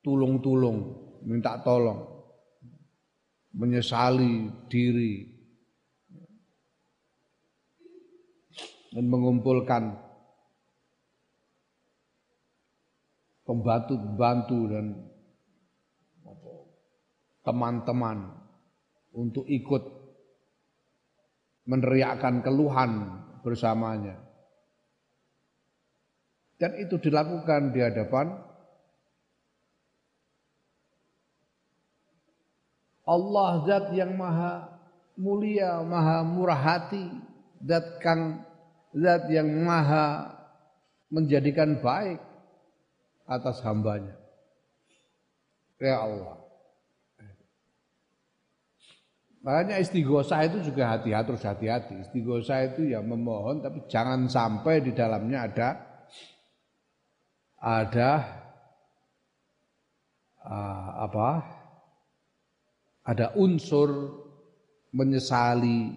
[0.00, 0.78] tulung-tulung,
[1.26, 2.00] minta tolong,
[3.58, 5.33] menyesali diri,
[8.94, 9.98] dan mengumpulkan
[13.42, 14.86] pembantu-pembantu dan
[17.44, 18.38] teman-teman
[19.10, 19.82] untuk ikut
[21.66, 24.16] meneriakkan keluhan bersamanya.
[26.56, 28.30] Dan itu dilakukan di hadapan
[33.04, 34.80] Allah zat yang maha
[35.20, 37.04] mulia, maha murah hati,
[37.60, 38.43] zat kang
[38.94, 40.30] zat yang maha
[41.10, 42.22] menjadikan baik
[43.26, 44.14] atas hambanya.
[45.82, 46.44] Ya Allah.
[49.44, 52.00] Makanya istighosah itu juga hati-hati terus hati-hati.
[52.08, 55.68] Istighosah itu ya memohon tapi jangan sampai di dalamnya ada
[57.60, 58.10] ada
[60.48, 61.28] uh, apa?
[63.04, 64.16] Ada unsur
[64.96, 65.92] menyesali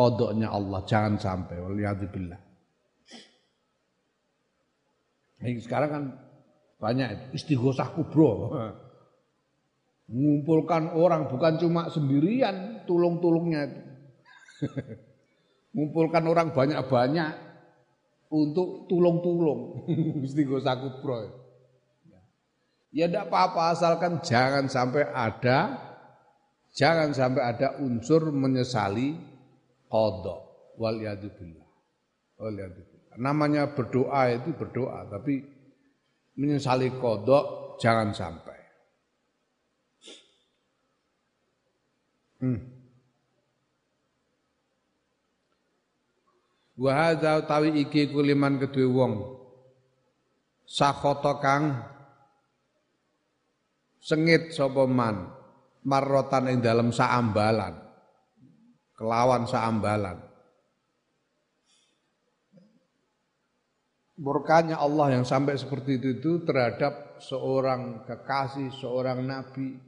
[0.00, 0.80] kodoknya Allah.
[0.88, 1.60] Jangan sampai.
[1.60, 2.40] Waliyadzubillah.
[5.44, 6.04] Ini sekarang kan
[6.80, 8.56] banyak istighosah kubro.
[10.08, 13.80] Mengumpulkan orang bukan cuma sendirian tulung-tulungnya itu.
[15.76, 17.32] Mengumpulkan orang banyak-banyak
[18.32, 19.86] untuk tulung-tulung.
[20.26, 21.40] Istighosah kubro.
[22.90, 25.78] Ya tidak apa-apa asalkan jangan sampai ada
[26.74, 29.29] jangan sampai ada unsur menyesali
[29.90, 30.40] kodok
[30.78, 31.68] wal yadubillah.
[33.18, 35.42] Namanya berdoa itu berdoa tapi
[36.38, 38.58] menyesali kodok jangan sampai.
[42.40, 42.60] Hmm.
[46.80, 47.44] Wa hadza
[47.76, 49.36] iki kuliman kedue wong
[50.64, 51.76] sakhata kang
[54.00, 55.28] sengit sapa man
[55.84, 57.89] marrotan ing dalam saambalan
[59.00, 60.20] kelawan saambalan
[64.20, 69.80] murkanya Allah yang sampai seperti itu, itu terhadap seorang kekasih, seorang nabi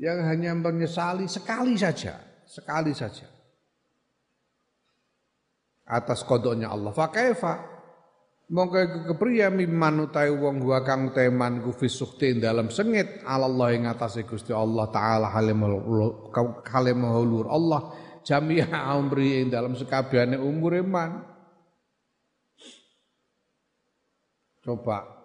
[0.00, 2.16] yang hanya menyesali sekali saja,
[2.48, 3.28] sekali saja.
[5.86, 6.90] Atas kodoknya Allah.
[6.90, 7.76] Fakaifa
[8.46, 13.26] Mongko kepriya mimman utai wong gua kang teman ku fisukti dalam sengit.
[13.26, 15.82] Allah ing atase Gusti Allah taala halimul
[16.62, 17.90] halimul Allah
[18.26, 21.22] jami'a amri ing dalam sekabehane umur iman.
[24.66, 25.16] Coba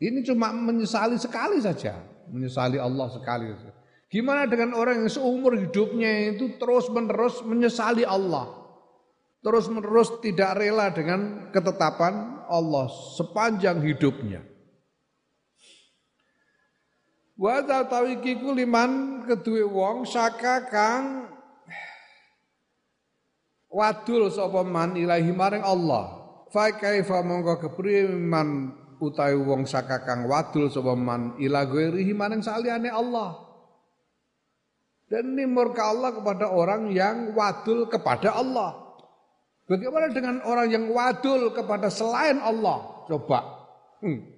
[0.00, 2.00] ini cuma menyesali sekali saja,
[2.32, 3.72] menyesali Allah sekali saja.
[4.08, 8.64] Gimana dengan orang yang seumur hidupnya itu terus menerus menyesali Allah.
[9.44, 14.42] Terus menerus tidak rela dengan ketetapan Allah sepanjang hidupnya.
[17.36, 21.35] Wa tawi kiku liman kedue wong saka kang
[23.70, 26.26] wadul sapa man ilahi maring Allah.
[26.50, 32.40] Fa kaifa mongko kepriye man utawi wong saka kang wadul sapa man ila ghairihi maring
[32.40, 33.46] saliyane Allah.
[35.06, 38.86] Dan ini murka Allah kepada orang yang wadul kepada Allah.
[39.66, 43.06] Bagaimana dengan orang yang wadul kepada selain Allah?
[43.06, 43.40] Coba.
[44.02, 44.36] Hmm.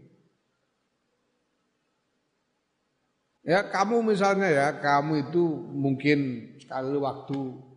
[3.49, 7.68] Ya kamu misalnya ya, kamu itu mungkin sekali waktu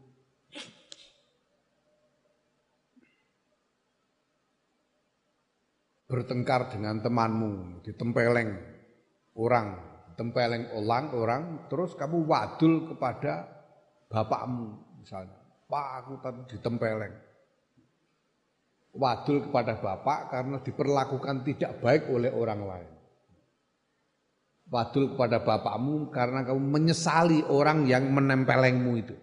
[6.12, 8.52] bertengkar dengan temanmu, ditempeleng
[9.40, 9.90] orang
[10.20, 13.48] tempeleng orang orang terus kamu wadul kepada
[14.12, 15.40] bapakmu misalnya
[15.72, 17.16] pak aku tadi ditempeleng
[18.92, 22.92] wadul kepada bapak karena diperlakukan tidak baik oleh orang lain
[24.72, 29.16] wadul kepada bapakmu karena kamu menyesali orang yang menempelengmu itu.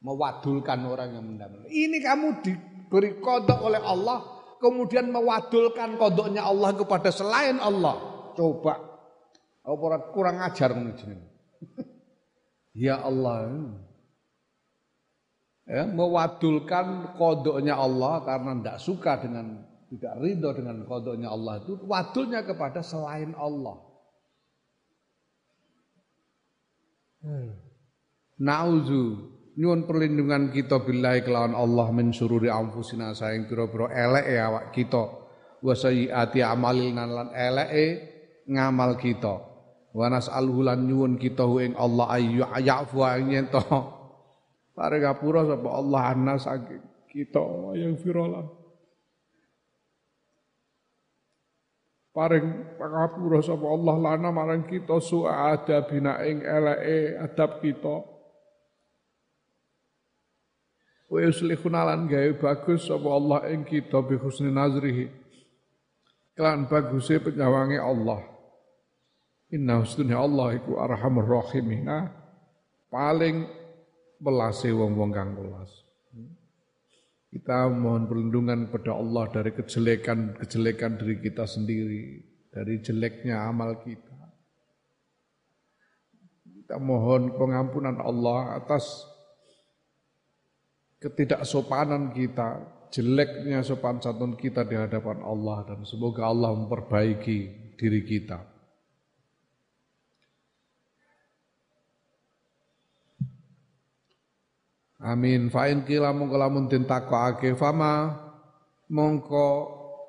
[0.00, 1.68] Mewadulkan orang yang menempel.
[1.68, 7.96] Ini kamu diberi kodok oleh Allah, kemudian mewadulkan kodoknya Allah kepada selain Allah.
[8.36, 8.76] Coba,
[9.64, 11.00] apa kurang ajar menurut
[12.76, 13.50] Ya Allah.
[15.70, 22.42] Ya, mewadulkan kodoknya Allah karena tidak suka dengan tidak ridho dengan kodoknya Allah itu wadulnya
[22.42, 23.78] kepada selain Allah.
[27.22, 27.54] Hmm.
[28.40, 34.66] Nauzu nyuwun perlindungan kita billahi kelawan Allah min sururi anfusina saing pira-pira elek ya awak
[34.70, 35.04] kita
[35.60, 37.86] wa sayyiati amalina lan eleke
[38.46, 39.34] ngamal kita
[39.90, 43.62] wa nas'aluhu lan nyuwun kita ing Allah ayyu ya'fu ing to
[44.80, 46.48] Paring ngapura sapa Allah anas
[47.10, 47.44] kita
[47.76, 48.48] yang firolah.
[52.16, 57.96] Paring pangapura sapa Allah lana marang kita su'ada bina ing eleke adab kita.
[61.10, 65.10] Wa yuslihuna lan gawe bagus sapa Allah ing kita bi husni nazrihi.
[66.38, 68.22] Kelan baguse penyawange Allah.
[69.50, 71.90] Inna husni Allah iku arhamur rahimin.
[72.86, 73.42] Paling
[74.22, 75.82] welase wong-wong kang welas.
[77.30, 82.02] Kita mohon perlindungan kepada Allah dari kejelekan-kejelekan diri kita sendiri,
[82.50, 84.18] dari jeleknya amal kita.
[86.42, 89.06] Kita mohon pengampunan Allah atas
[91.00, 92.60] ketidaksopanan kita,
[92.92, 97.38] jeleknya sopan santun kita di hadapan Allah dan semoga Allah memperbaiki
[97.80, 98.50] diri kita.
[105.00, 105.48] Amin.
[105.48, 108.20] Fa'in kila mongko lamun den takokake fama
[108.92, 109.48] mongko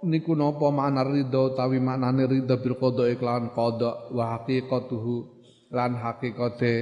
[0.03, 5.15] niku napa makna ridho tawi maknane ridho bil qada iklan qada wa haqiqatuhu
[5.71, 6.73] lan haqiqate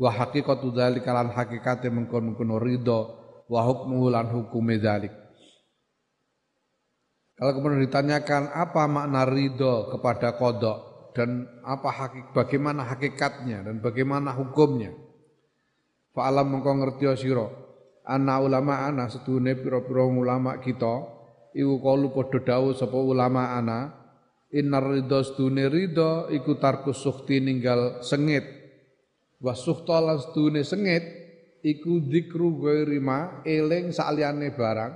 [0.00, 3.17] wa haqiqatu dzalika lan hakikate mengkon-mengkono ridho
[3.48, 4.78] wa hukmuhu lan hukume.
[7.38, 11.10] Kalau kemudian ditanyakan apa makna ridho kepada kodok?
[11.16, 13.66] Dan apa hakik, bagaimana hakikatnya?
[13.66, 14.94] Dan bagaimana hukumnya,
[16.18, 17.46] Fa'alam mengko ngerti sira
[18.08, 21.06] ana ulama ana sedune pira-pira ulama kita
[21.54, 22.10] iku kalu
[22.42, 23.94] dawuh sapa ulama ana
[24.50, 28.42] innar ridha sedune ridha iku tarkus sukti ninggal sengit.
[29.38, 30.18] Wa sukhta lan
[30.66, 31.04] sengit
[31.62, 34.94] iku dzikru ghairi ma eling saliyane barang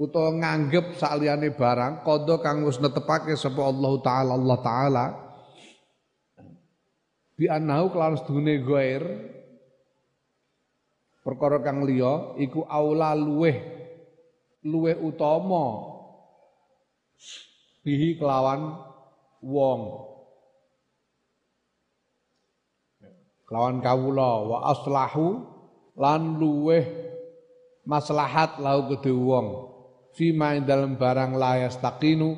[0.00, 5.06] utawa nganggep saliyane barang kodho kang wis netepake sapa Allah taala Allah taala.
[7.36, 9.02] Bi annahu kelawan sedune ghair
[11.22, 13.56] perkara kang liya iku aula luweh
[14.66, 15.90] luweh utama.
[17.82, 18.78] Bihi kelawan
[19.42, 20.11] wong
[23.52, 25.44] kelawan kawula wa aslahu
[26.00, 26.88] lan luweh
[27.84, 29.68] maslahat lau kedhe wong
[30.16, 32.32] fima dalam barang layas takinu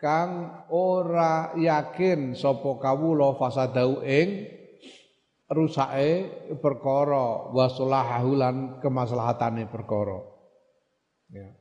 [0.00, 4.48] kang ora yakin sapa kawula fasadau ing
[5.52, 10.24] rusake perkara wa sulahahu lan kemaslahatane perkara.
[11.28, 11.52] Ya.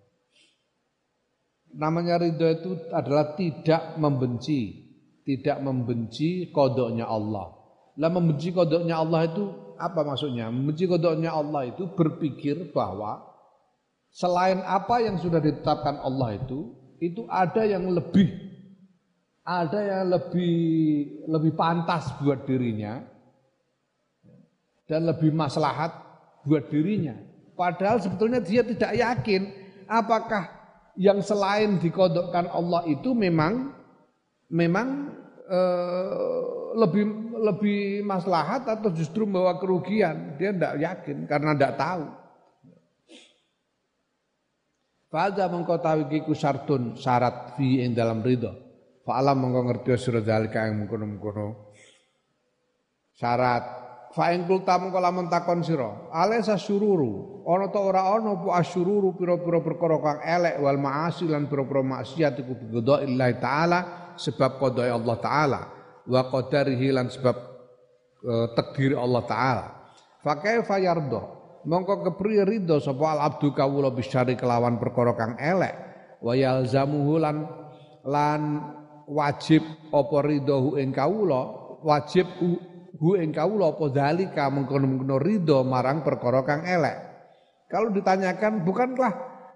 [1.75, 4.91] Namanya ridho itu adalah tidak membenci,
[5.27, 7.62] tidak membenci kodoknya Allah.
[7.97, 9.43] Lah membenci kodoknya Allah itu
[9.77, 10.49] apa maksudnya?
[10.49, 13.21] Membenci kodoknya Allah itu berpikir bahwa
[14.09, 18.29] selain apa yang sudah ditetapkan Allah itu, itu ada yang lebih,
[19.45, 20.57] ada yang lebih
[21.29, 23.01] lebih pantas buat dirinya,
[24.89, 25.93] dan lebih maslahat
[26.45, 27.15] buat dirinya.
[27.53, 29.41] Padahal sebetulnya dia tidak yakin
[29.85, 30.49] apakah
[30.97, 33.73] yang selain dikodokkan Allah itu memang
[34.49, 35.09] memang
[35.49, 35.59] e,
[36.73, 37.03] lebih
[37.39, 40.35] lebih maslahat atau justru membawa kerugian.
[40.37, 42.05] Dia tidak yakin karena tidak tahu.
[45.13, 48.49] Fa'adha mengkotawi kiku syartun syarat fi ing dalam ridho.
[49.05, 51.75] Fa'alam mengko ngerti sira dalika yang mengkono-mengkono
[53.13, 55.89] syarat Fa in kulta mengko lamun takon sira,
[56.61, 61.81] sururu, ana ta ora ana apa asyururu pira-pira perkara kang elek wal maasi lan pira-pira
[61.81, 63.79] maksiat iku biqada illahi taala
[64.13, 65.61] sebab qada'i Allah taala
[66.07, 67.35] wa qadarihi lan sebab
[68.27, 69.67] uh, takdir Allah taala.
[70.23, 71.21] Fa kaifa yarda?
[71.63, 75.71] Mongko kepriye ridho sapa al abdu kawula bisyari kelawan perkara kang elek
[76.19, 77.47] wa yalzamuhu lan
[78.03, 78.41] lan
[79.07, 79.63] wajib
[79.95, 82.27] apa ridho ing kawula wajib
[82.99, 86.99] hu ing kawula apa dalika mengkono-mengkono ridho marang perkara kang elek.
[87.71, 89.11] Kalau ditanyakan bukankah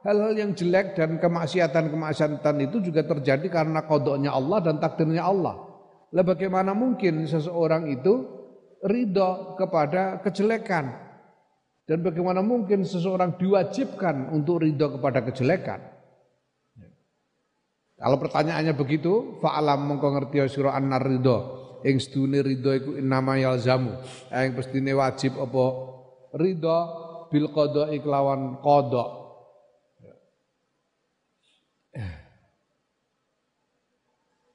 [0.07, 5.66] hal-hal yang jelek dan kemaksiatan-kemaksiatan itu juga terjadi karena kodoknya Allah dan takdirnya Allah.
[6.15, 8.23] Lah bagaimana mungkin seseorang itu
[8.83, 10.95] ridho kepada kejelekan?
[11.87, 15.79] Dan bagaimana mungkin seseorang diwajibkan untuk ridho kepada kejelekan?
[17.97, 21.37] Kalau pertanyaannya begitu, fa'alam mongko ngerti sira annar ridho.
[21.81, 23.99] Ing sedune ridho iku innama yalzamu.
[24.31, 25.65] Ing pestine wajib apa
[26.37, 26.77] ridho
[27.33, 29.05] bil qada iklawan qada.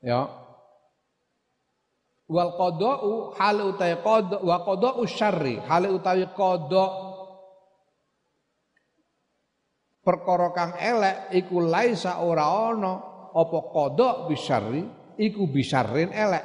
[0.03, 0.42] Ya
[2.33, 7.13] wal qada'u hal utawi qada wa qada'u syarri hal utawi qada.
[10.03, 12.93] Perkara kang elek iku laisa ora ana
[13.37, 14.83] apa qada bisyarri
[15.21, 16.45] iku bisyarrin elek.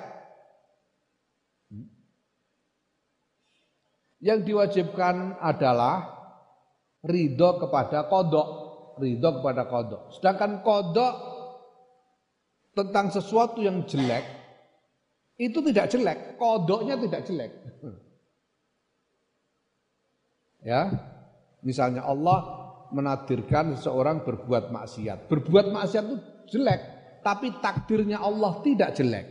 [4.22, 6.18] Yang diwajibkan adalah
[7.06, 8.48] ridho kepada kodok
[8.98, 11.14] ridho kepada kodok sedangkan kodok
[12.74, 14.37] tentang sesuatu yang jelek
[15.38, 17.52] itu tidak jelek, kodoknya tidak jelek.
[20.68, 20.90] Ya,
[21.64, 22.44] misalnya Allah
[22.92, 25.32] menadirkan seseorang berbuat maksiat.
[25.32, 26.18] Berbuat maksiat itu
[26.58, 26.82] jelek,
[27.24, 29.28] tapi takdirnya Allah tidak jelek.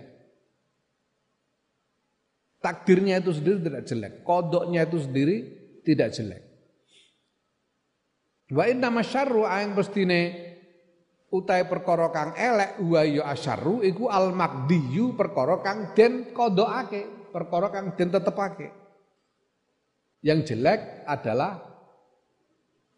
[2.62, 5.36] Takdirnya itu sendiri tidak jelek, kodoknya itu sendiri
[5.84, 6.42] tidak jelek.
[8.50, 10.45] Wa inna masyarru aing pestine
[11.30, 17.68] utai perkara kang elek wa ya asyarru iku al maqdiyu perkara kang den kodokake, perkara
[17.70, 18.68] kang den tetepake.
[20.22, 21.62] Yang jelek adalah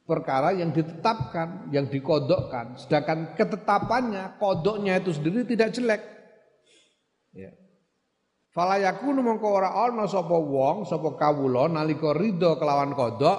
[0.08, 2.80] perkara yang ditetapkan, yang dikodokkan.
[2.80, 6.02] Sedangkan ketetapannya, kodoknya itu sendiri tidak jelek.
[7.36, 7.52] Ya.
[8.48, 13.38] Fala yakunu mongko ora ana sapa wong, sapa kawula nalika ridho kelawan kodok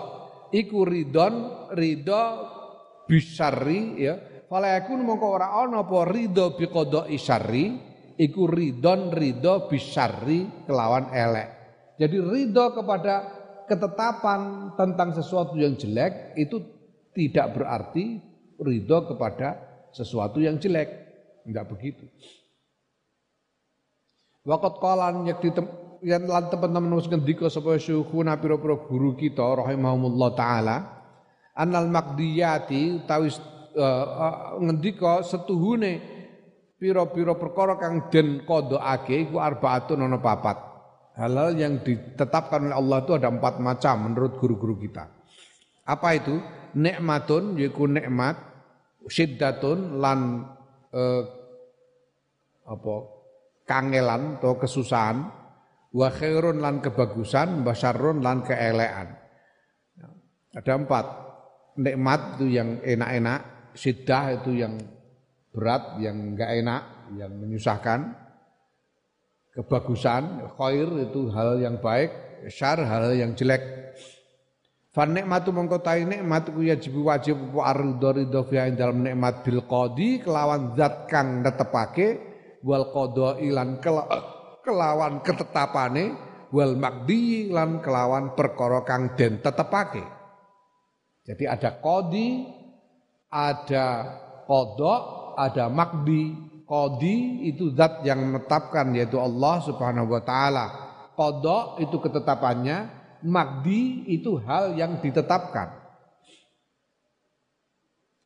[0.53, 2.23] iku ridon ridho
[3.09, 4.15] bisari ya
[4.49, 7.77] Fala yakun mongko ora ana apa ridho bi qada'i syarri
[8.17, 11.49] iku ridon ridho bisyarri kelawan elek.
[12.01, 13.15] Jadi ridho kepada
[13.69, 16.57] ketetapan tentang sesuatu yang jelek itu
[17.13, 18.17] tidak berarti
[18.57, 19.61] ridho kepada
[19.93, 20.89] sesuatu yang jelek.
[21.45, 22.09] Enggak begitu.
[24.49, 25.53] Waqat qalan yak di
[26.09, 30.77] yang lan teman-teman wis ngendika sapa syukhuna pira-pira guru kita rahimahumullah taala
[31.53, 33.37] annal maqdiyati tawis
[33.79, 36.03] uh, ngendika setuhune
[36.75, 40.57] pira-pira perkara kang den qodokake iku arbaatun ana papat.
[41.19, 45.07] Halal yang ditetapkan oleh Allah itu ada empat macam menurut guru-guru kita.
[45.83, 46.39] Apa itu?
[46.77, 48.39] Nikmatun yaitu nikmat,
[49.09, 50.47] syiddatun lan
[50.93, 51.23] uh,
[52.69, 52.95] apa
[53.65, 55.27] kangelan atau kesusahan,
[55.91, 59.17] wa khairun lan kebagusan, basyarun lan keelean.
[60.55, 61.05] Ada empat.
[61.79, 63.39] Nikmat itu yang enak-enak,
[63.73, 64.77] Sidah itu yang
[65.53, 66.81] berat, yang enggak enak,
[67.17, 68.15] yang menyusahkan.
[69.49, 72.11] Kebagusan, khair itu hal yang baik,
[72.47, 73.79] syar hal yang jelek.
[74.89, 79.61] Fan nikmatu mongko ta nikmat ku yajib wajib apa ardo ridho fi dalam nikmat bil
[79.69, 82.17] qadi kelawan zat kang netepake
[82.65, 83.77] wal qada ilan
[84.65, 86.17] kelawan ketetapane
[86.49, 90.01] wal makdi lan kelawan perkara kang den tetepake.
[91.29, 92.27] Jadi ada qadi,
[93.29, 93.87] ada
[94.49, 96.49] kodok, ada makdi.
[96.69, 100.65] Kodi itu zat yang menetapkan yaitu Allah subhanahu wa ta'ala.
[101.17, 102.85] Kodok itu ketetapannya,
[103.25, 105.73] makdi itu hal yang ditetapkan.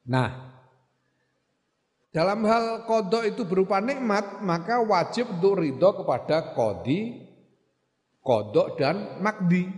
[0.04, 0.52] Nah,
[2.12, 7.24] dalam hal kodok itu berupa nikmat, maka wajib untuk ridho kepada kodi,
[8.20, 9.72] kodok dan makdi.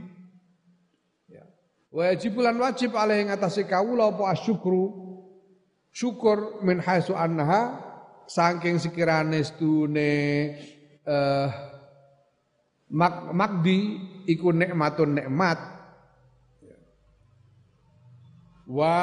[1.30, 1.46] Ya.
[1.94, 5.05] Wajib bulan wajib alih yang atasi kawula apa asyukru
[5.96, 7.80] syukur min haitsu anha
[8.28, 10.12] saking sekirane stune
[11.08, 11.50] eh
[12.92, 13.80] mak makdi
[14.28, 15.58] iku nikmatun nikmat.
[18.66, 18.98] Wa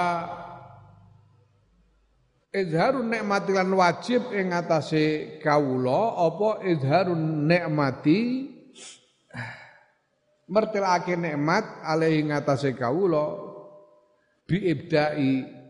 [2.50, 8.50] izharun nikmati lan wajib ing atase kawula apa izharun nikmati?
[10.52, 13.38] Mertelake nikmat alih ing atase kawula
[14.44, 15.61] bi ibdai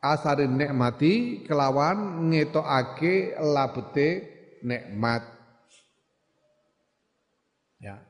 [0.00, 4.08] asarin nikmati kelawan ngetokake labete
[4.64, 5.24] nikmat.
[7.80, 8.00] Ya.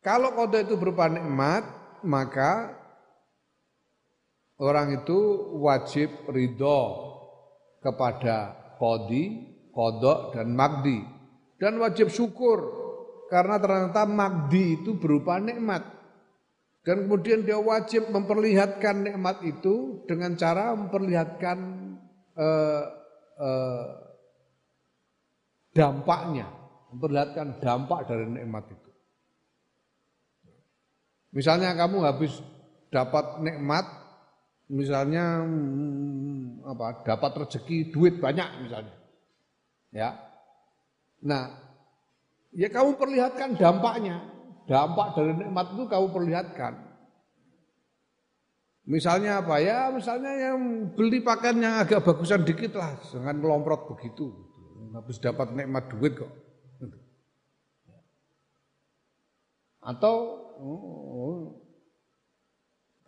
[0.00, 1.64] Kalau kode itu berupa nikmat,
[2.04, 2.72] maka
[4.56, 5.18] orang itu
[5.60, 6.80] wajib ridho
[7.84, 11.04] kepada kodi, kodok dan magdi
[11.60, 12.64] dan wajib syukur
[13.28, 15.99] karena ternyata magdi itu berupa nikmat.
[16.90, 21.58] Dan kemudian dia wajib memperlihatkan nikmat itu dengan cara memperlihatkan
[22.34, 22.84] eh,
[23.38, 23.88] eh,
[25.70, 26.50] dampaknya,
[26.90, 28.90] memperlihatkan dampak dari nikmat itu.
[31.30, 32.42] Misalnya kamu habis
[32.90, 33.86] dapat nikmat,
[34.66, 37.06] misalnya hmm, apa?
[37.06, 38.98] Dapat rezeki duit banyak misalnya,
[39.94, 40.18] ya.
[41.22, 41.54] Nah,
[42.50, 44.26] ya kamu perlihatkan dampaknya,
[44.70, 46.74] dampak dari nikmat itu kamu perlihatkan.
[48.86, 49.90] Misalnya apa ya?
[49.90, 50.58] Misalnya yang
[50.94, 54.30] beli pakaian yang agak bagusan dikit lah, jangan melomprot begitu.
[54.94, 56.30] Habis dapat nikmat duit kok.
[59.82, 60.14] Atau
[60.62, 61.38] oh,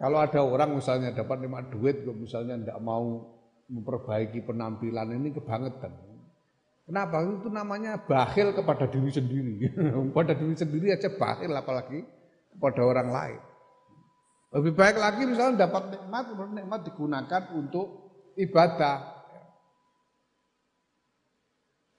[0.02, 3.38] kalau ada orang misalnya dapat lima duit, misalnya tidak mau
[3.70, 6.11] memperbaiki penampilan ini kebangetan.
[6.82, 7.22] Kenapa?
[7.22, 9.54] Itu namanya bakhil kepada diri sendiri.
[10.16, 12.02] Pada diri sendiri aja bakhil apalagi
[12.52, 13.40] kepada orang lain.
[14.52, 17.86] Lebih baik lagi misalnya dapat nikmat, nikmat digunakan untuk
[18.36, 18.96] ibadah.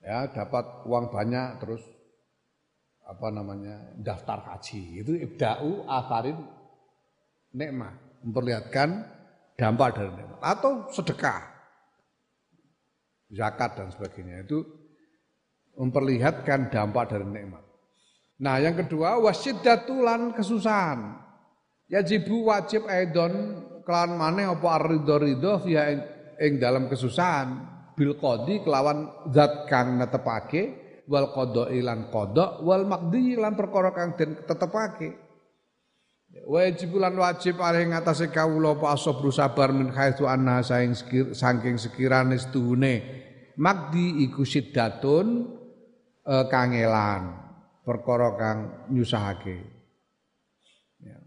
[0.03, 1.81] Ya, dapat uang banyak terus
[3.03, 6.39] apa namanya daftar haji itu ibda'u atharin
[7.55, 9.03] nikmat memperlihatkan
[9.59, 11.52] dampak dari nikmat atau sedekah
[13.33, 14.61] zakat dan sebagainya itu
[15.77, 17.65] memperlihatkan dampak dari nikmat.
[18.45, 21.17] Nah yang kedua wasiddatu lan kesusahan.
[21.89, 23.33] Yajibu wajib aidon
[23.83, 25.93] kelan maneh apa arido ridho via
[26.37, 27.73] ing dalam kesusahan.
[27.93, 34.17] Bil qadi kelawan zat kang netepake wal qada ilan qada wal maqdi lan perkara kang
[34.17, 35.22] tetepake
[36.41, 40.97] wajib lan wajib alih ngatasé kawula apa asabru sabar min haitsu anna saing
[41.31, 43.05] saking sekirane setuhune
[43.55, 45.53] magdi iku siddatun
[46.25, 47.37] e, kangelan
[47.85, 48.59] perkara kang
[48.89, 49.57] nyusahake
[51.05, 51.17] ya.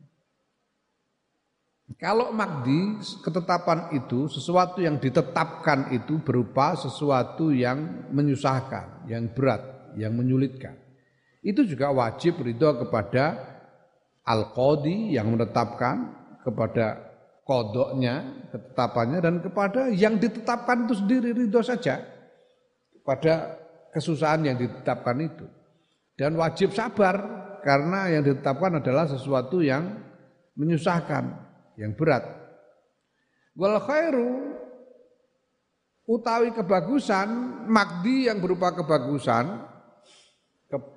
[1.96, 10.12] Kalau magdi ketetapan itu sesuatu yang ditetapkan itu berupa sesuatu yang menyusahkan, yang berat, yang
[10.12, 10.76] menyulitkan.
[11.46, 13.55] Itu juga wajib ridho kepada
[14.27, 16.11] al-qadi yang menetapkan
[16.43, 16.99] kepada
[17.47, 22.03] kodoknya, ketetapannya dan kepada yang ditetapkan itu sendiri ridho saja
[23.07, 23.55] pada
[23.95, 25.47] kesusahan yang ditetapkan itu.
[26.18, 27.14] Dan wajib sabar
[27.62, 29.95] karena yang ditetapkan adalah sesuatu yang
[30.59, 31.24] menyusahkan,
[31.79, 32.27] yang berat.
[33.55, 34.59] Wal khairu
[36.11, 37.29] utawi kebagusan,
[37.70, 39.62] magdi yang berupa kebagusan,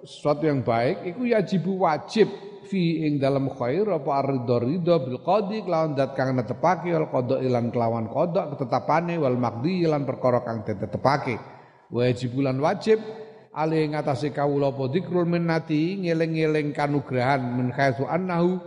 [0.01, 2.25] sesuatu yang baik, itu yajibu wajib
[2.69, 7.41] fi ing dalam khair apa ridho ridho bil qadi kelawan dat kang netepake wal qada
[7.41, 11.41] ilan kelawan qada ketetapane wal magdi ilan perkara kang tetepake.
[11.89, 13.01] Wajib bulan wajib
[13.49, 18.61] ali ngatasi kawula apa dzikrul minnati ngeling-eling kanugrahan min khaisu annahu.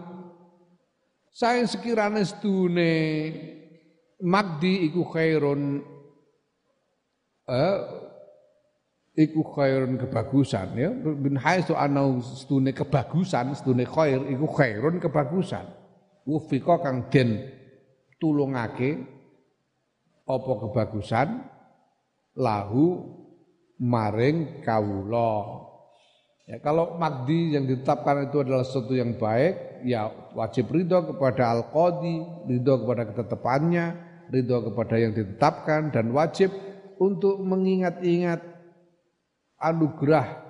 [1.30, 2.92] Saing sekiranya sedune
[4.18, 5.80] magdi iku khairun
[7.46, 7.78] eh,
[9.16, 10.90] iku khairun kebagusan ya.
[10.92, 15.68] Bin haitsu anau sedune kebagusan sedune khair iku khairun kebagusan.
[16.22, 17.42] Wufika kang den
[18.22, 19.02] tulungake
[20.24, 21.28] apa kebagusan?
[22.32, 23.12] Lahu
[23.76, 25.62] maring kawula.
[26.46, 32.18] Ya, kalau magdi yang ditetapkan itu adalah sesuatu yang baik, ya wajib ridho kepada al-qadi,
[32.50, 33.86] ridho kepada ketetapannya,
[34.26, 36.50] ridho kepada yang ditetapkan, dan wajib
[36.98, 38.51] untuk mengingat-ingat
[39.62, 40.42] anugerah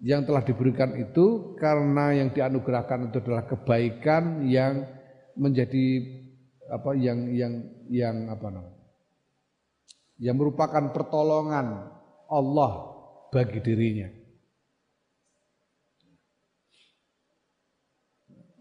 [0.00, 4.84] yang telah diberikan itu karena yang dianugerahkan itu adalah kebaikan yang
[5.36, 5.86] menjadi
[6.72, 7.52] apa yang yang
[7.88, 8.76] yang apa namanya
[10.16, 11.92] yang merupakan pertolongan
[12.26, 12.72] Allah
[13.30, 14.08] bagi dirinya.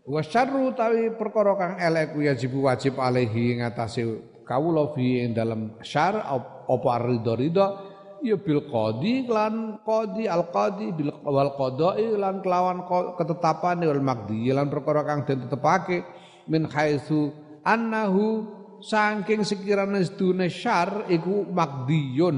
[0.06, 4.06] Wa syarru tawi perkara kang elek wajib wajib alaihi ngatasi
[4.46, 11.52] kawula fi dalam syar apa ridho-ridho ya bil qadi lan qadi al qadi bil wal
[11.56, 12.86] qada'i lan kelawan
[13.18, 16.06] ketetapan wal magdi lan perkara kang den tetepake
[16.52, 17.34] min haitsu
[17.66, 18.46] annahu
[18.84, 22.38] saking sekirane sedune syar iku magdiyun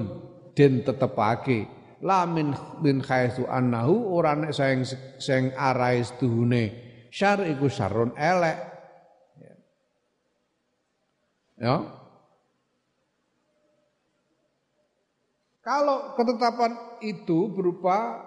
[0.55, 1.67] den tetepake
[2.05, 4.86] la min min haitsu annahu ora nek sing
[5.17, 8.57] sing arahe sedune syar iku syarun elek.
[11.57, 11.96] Ya.
[15.68, 16.72] Kalau ketetapan
[17.03, 18.24] itu berupa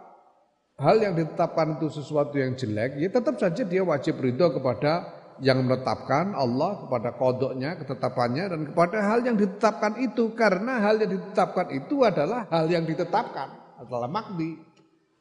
[0.77, 5.09] hal yang ditetapkan itu sesuatu yang jelek, ya tetap saja dia wajib ridho kepada
[5.41, 11.17] yang menetapkan Allah kepada kodoknya, ketetapannya dan kepada hal yang ditetapkan itu karena hal yang
[11.17, 13.49] ditetapkan itu adalah hal yang ditetapkan
[13.81, 14.61] adalah makdi.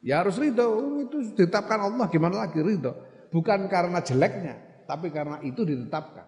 [0.03, 2.91] Ya harus ridho, itu ditetapkan Allah gimana lagi ridho
[3.31, 6.27] bukan karena jeleknya, tapi karena itu ditetapkan.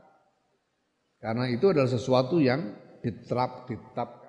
[1.19, 4.20] Karena itu adalah sesuatu yang diterap, ditetapkan.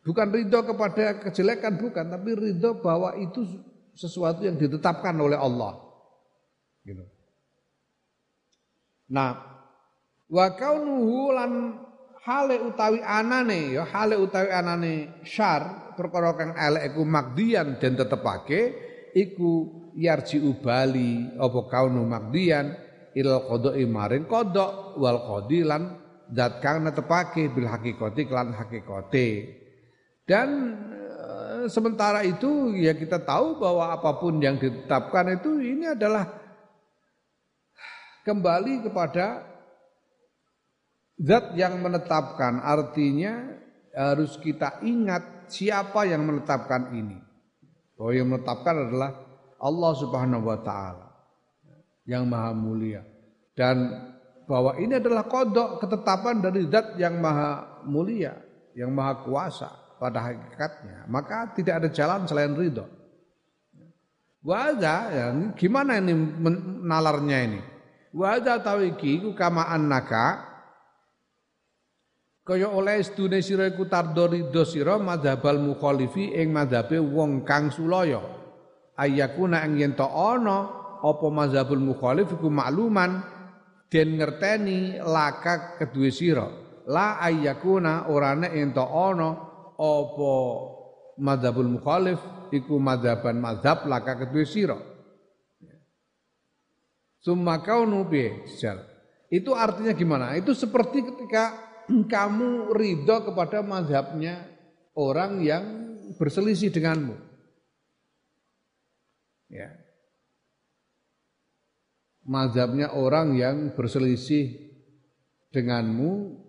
[0.00, 3.44] Bukan ridho kepada kejelekan, bukan, tapi ridho bahwa itu
[3.92, 5.76] sesuatu yang ditetapkan oleh Allah.
[6.88, 7.04] Gitu.
[9.12, 9.36] Nah,
[10.30, 11.52] wa kaunuhu lan
[12.22, 18.60] hale utawi anane ya hale utawi anane syar perkara kang elek iku magdian den tetepake
[19.16, 19.66] iku
[19.98, 22.76] yarji ubali apa kaunu magdian
[23.18, 25.98] ilal qada'i maring kodok wal qadi lan
[26.30, 29.59] zat kang netepake bil hakikati klan hakikate
[30.28, 36.28] dan e, sementara itu ya kita tahu bahwa apa pun yang ditetapkan itu ini adalah
[38.24, 39.44] kembali kepada
[41.20, 42.64] zat yang menetapkan.
[42.64, 43.60] Artinya
[43.92, 47.18] harus kita ingat siapa yang menetapkan ini.
[47.98, 49.10] Bahwa yang menetapkan adalah
[49.60, 51.06] Allah Subhanahu wa taala
[52.08, 53.04] yang maha mulia.
[53.52, 54.08] Dan
[54.48, 58.34] bahwa ini adalah kodok ketetapan dari zat yang maha mulia
[58.74, 62.88] yang maha kuasa pada hakikatnya maka tidak ada jalan selain ridho.
[64.40, 66.16] Wajah ya, gimana ini
[66.80, 67.60] nalarnya ini?
[68.16, 70.48] Wajah tawiki ku kama annaka
[72.40, 78.24] kaya oleh sedune sira iku tardo ridho sira madzhabal mukhalifi ing madzhabe wong kang sulaya.
[78.96, 80.58] Ayakuna ing yen ana
[81.04, 83.20] apa mazhabul mukhalif iku makluman
[83.92, 86.48] den ngerteni laka kedue sira.
[86.88, 89.49] La ayakuna ora nek yen to ana
[89.80, 90.34] apa
[91.16, 92.20] mazhabul mukhalif
[92.52, 94.76] iku mazhaban mazhab laka kedue sira
[97.20, 98.08] Summa kaunu
[99.28, 100.40] Itu artinya gimana?
[100.40, 101.52] Itu seperti ketika
[101.84, 104.48] kamu ridho kepada mazhabnya
[104.96, 105.64] orang yang
[106.16, 107.12] berselisih denganmu.
[109.52, 109.68] Ya.
[112.24, 114.72] Mazhabnya orang yang berselisih
[115.52, 116.39] denganmu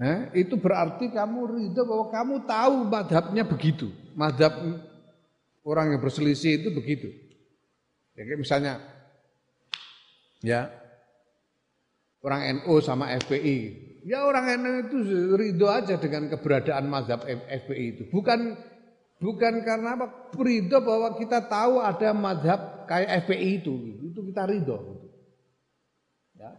[0.00, 3.92] eh, itu berarti kamu ridho bahwa kamu tahu madhabnya begitu.
[4.16, 4.56] Madhab
[5.62, 7.08] orang yang berselisih itu begitu.
[8.16, 8.80] Jadi misalnya
[10.42, 10.72] ya
[12.24, 13.88] orang NU sama FPI.
[14.08, 14.96] Ya orang NU itu
[15.36, 18.02] ridho aja dengan keberadaan mazhab FPI itu.
[18.08, 18.56] Bukan
[19.20, 20.32] Bukan karena apa?
[20.32, 23.74] Ridho bahwa kita tahu ada madhab kayak FPI itu.
[24.00, 24.89] Itu kita ridho.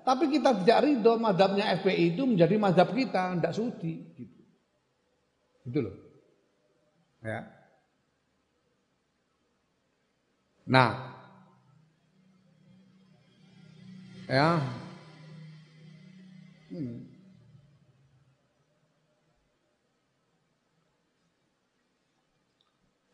[0.02, 3.38] Tapi kita tidak ridho madhabnya FPI itu menjadi madhab kita.
[3.38, 4.02] Tidak sudi.
[4.18, 4.42] Gitu.
[5.70, 5.96] Gitu loh.
[7.22, 7.46] Ya.
[10.66, 10.92] Nah.
[14.26, 14.58] Ya.
[16.72, 17.12] Hmm.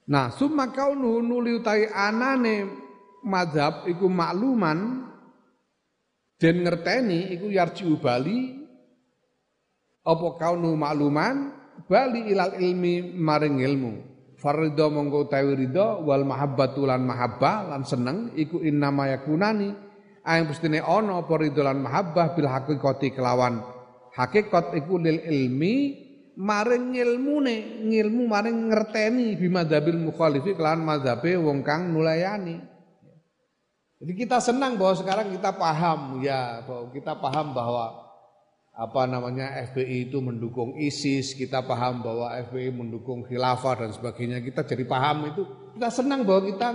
[0.07, 2.63] Nah, summa kaunu nuli utai anane
[3.27, 5.06] mazhab iku makluman
[6.37, 8.57] dan ngerteni iku yarji bali
[10.07, 11.57] apa kaunu makluman?
[11.85, 13.93] Bali ilal ilmi maring ilmu.
[14.37, 19.73] Farido mongko utawi ridho wal mahabbatu lan mahabbah lan seneng iku innama yakunani.
[20.25, 23.61] Ayang pustine ana apa ridho lan mahabbah bil haqiqati kelawan.
[24.13, 25.75] Hakikat iku lil ilmi
[26.37, 32.61] maring ngilmune ngilmu maring ngerteni bimadzhabil mukhalifi kelawan madhabe wong kang nulayani
[33.97, 38.07] jadi kita senang bahwa sekarang kita paham ya bahwa kita paham bahwa
[38.77, 44.37] apa namanya FPI itu mendukung ISIS, kita paham bahwa FPI mendukung khilafah dan sebagainya.
[44.45, 45.41] Kita jadi paham itu,
[45.73, 46.67] kita senang bahwa kita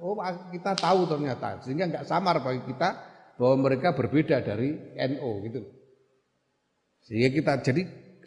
[0.00, 0.16] oh
[0.48, 2.88] kita tahu ternyata sehingga nggak samar bagi kita
[3.36, 5.60] bahwa mereka berbeda dari NU gitu.
[7.04, 7.82] Sehingga kita jadi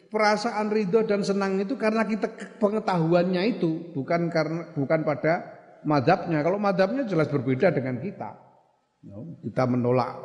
[0.06, 2.30] perasaan ridho dan senang itu karena kita
[2.62, 5.55] pengetahuannya itu bukan karena bukan pada
[5.86, 6.42] madhabnya.
[6.42, 8.34] Kalau madhabnya jelas berbeda dengan kita.
[9.46, 10.18] Kita menolak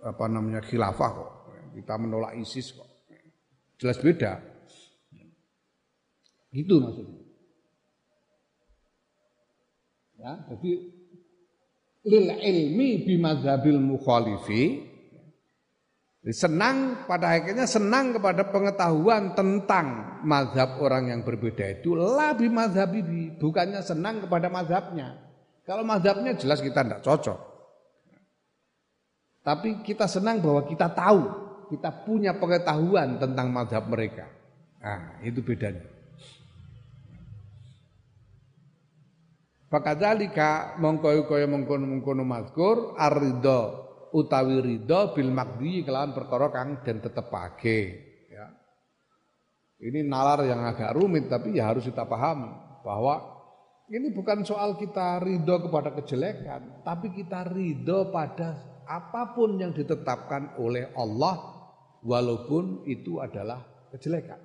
[0.00, 1.30] apa namanya khilafah kok.
[1.74, 2.88] Kita menolak ISIS kok.
[3.76, 4.38] Jelas beda.
[6.54, 7.20] Itu maksudnya.
[10.20, 10.72] Ya, jadi
[12.04, 14.89] lil ilmi bimadzhabil mukhalifi
[16.20, 23.32] Senang pada akhirnya senang kepada pengetahuan tentang mazhab orang yang berbeda itu lebih mazhab ini
[23.40, 25.16] bukannya senang kepada mazhabnya.
[25.64, 27.40] Kalau mazhabnya jelas kita tidak cocok.
[29.40, 31.22] Tapi kita senang bahwa kita tahu,
[31.72, 34.28] kita punya pengetahuan tentang mazhab mereka.
[34.84, 35.88] Nah, itu bedanya.
[39.70, 42.98] Fakadzalika mongko kaya mengkono-mengkono mazkur
[44.12, 47.78] utawi ridho bil makdi kelawan perkara kang den tetepake
[48.30, 48.46] ya.
[49.80, 52.50] Ini nalar yang agak rumit tapi ya harus kita pahami
[52.84, 53.40] bahwa
[53.90, 60.54] ini bukan soal kita ridho kepada kejelekan, tapi kita ridho pada apa pun yang ditetapkan
[60.62, 61.34] oleh Allah
[62.06, 63.58] walaupun itu adalah
[63.90, 64.38] kejelekan.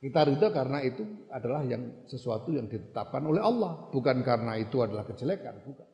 [0.00, 5.04] Kita ridho karena itu adalah yang sesuatu yang ditetapkan oleh Allah, bukan karena itu adalah
[5.04, 5.88] kejelekan, bukan.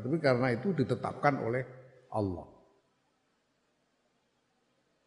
[0.00, 1.62] Tapi karena itu ditetapkan oleh
[2.12, 2.48] Allah.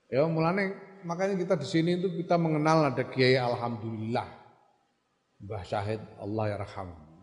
[0.09, 4.27] Ya mulane makanya kita di sini itu kita mengenal ada Kiai Alhamdulillah.
[5.41, 6.57] Mbah Syahid Allah ya.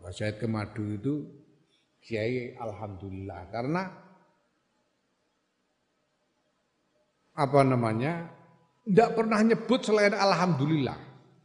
[0.02, 1.14] Mbah Syahid Kemadu itu
[2.02, 3.82] Kiai Alhamdulillah karena
[7.32, 8.28] apa namanya
[8.82, 10.98] tidak pernah nyebut selain Alhamdulillah.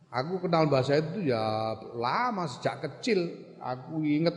[0.09, 3.45] Aku kenal Mbah Syahid itu ya lama sejak kecil.
[3.61, 4.33] Aku inget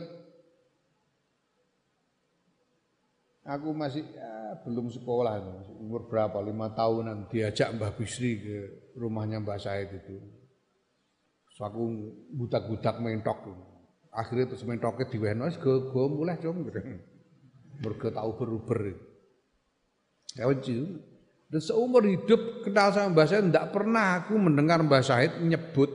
[3.45, 5.41] aku masih ya, belum sekolah
[5.81, 8.57] umur berapa lima tahunan diajak Mbah Bisri ke
[8.99, 10.41] rumahnya Mbah Syahid itu
[11.51, 11.83] So aku
[12.31, 13.43] budak-budak mentok.
[14.11, 16.51] Akhirnya terus mentoknya diwehno go go mulai gitu.
[17.85, 18.97] Mergo tau beruber.
[20.33, 21.05] Ya wajib.
[21.51, 25.91] Dan seumur hidup kenal sama Mbah Syahid tidak pernah aku mendengar Mbah Syahid menyebut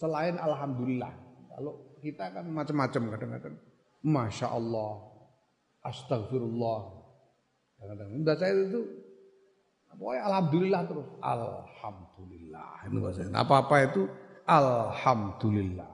[0.00, 1.12] selain Alhamdulillah.
[1.52, 3.54] Kalau kita kan macam-macam kadang-kadang.
[4.06, 5.02] Masya Allah,
[5.86, 6.80] Astagfirullah.
[7.76, 8.80] Kadang-kadang Mbah Syahid itu
[9.96, 11.08] pokoknya Alhamdulillah terus.
[11.22, 12.68] Alhamdulillah.
[12.88, 14.02] Itu bahasa Apa-apa itu
[14.46, 15.90] Alhamdulillah.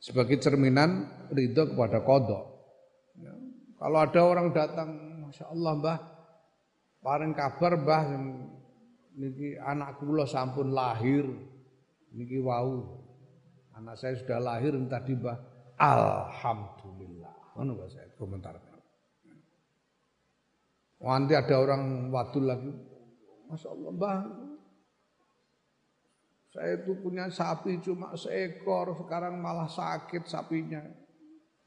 [0.00, 2.44] Sebagai cerminan ridho kepada kodok.
[3.20, 3.32] Ya.
[3.76, 4.88] Kalau ada orang datang,
[5.28, 5.98] Masya Allah mbah,
[7.04, 8.02] paling kabar mbah,
[9.12, 11.28] niki anak kula sampun lahir,
[12.16, 12.96] niki wau.
[13.76, 15.36] Anak saya sudah lahir tadi mbah,
[15.76, 17.60] Alhamdulillah.
[17.60, 18.60] Mana mbah saya komentar.
[21.00, 22.68] Nanti ada orang wadul lagi,
[23.48, 24.20] Masya Allah mbah,
[26.50, 30.82] saya itu punya sapi cuma seekor, sekarang malah sakit sapinya.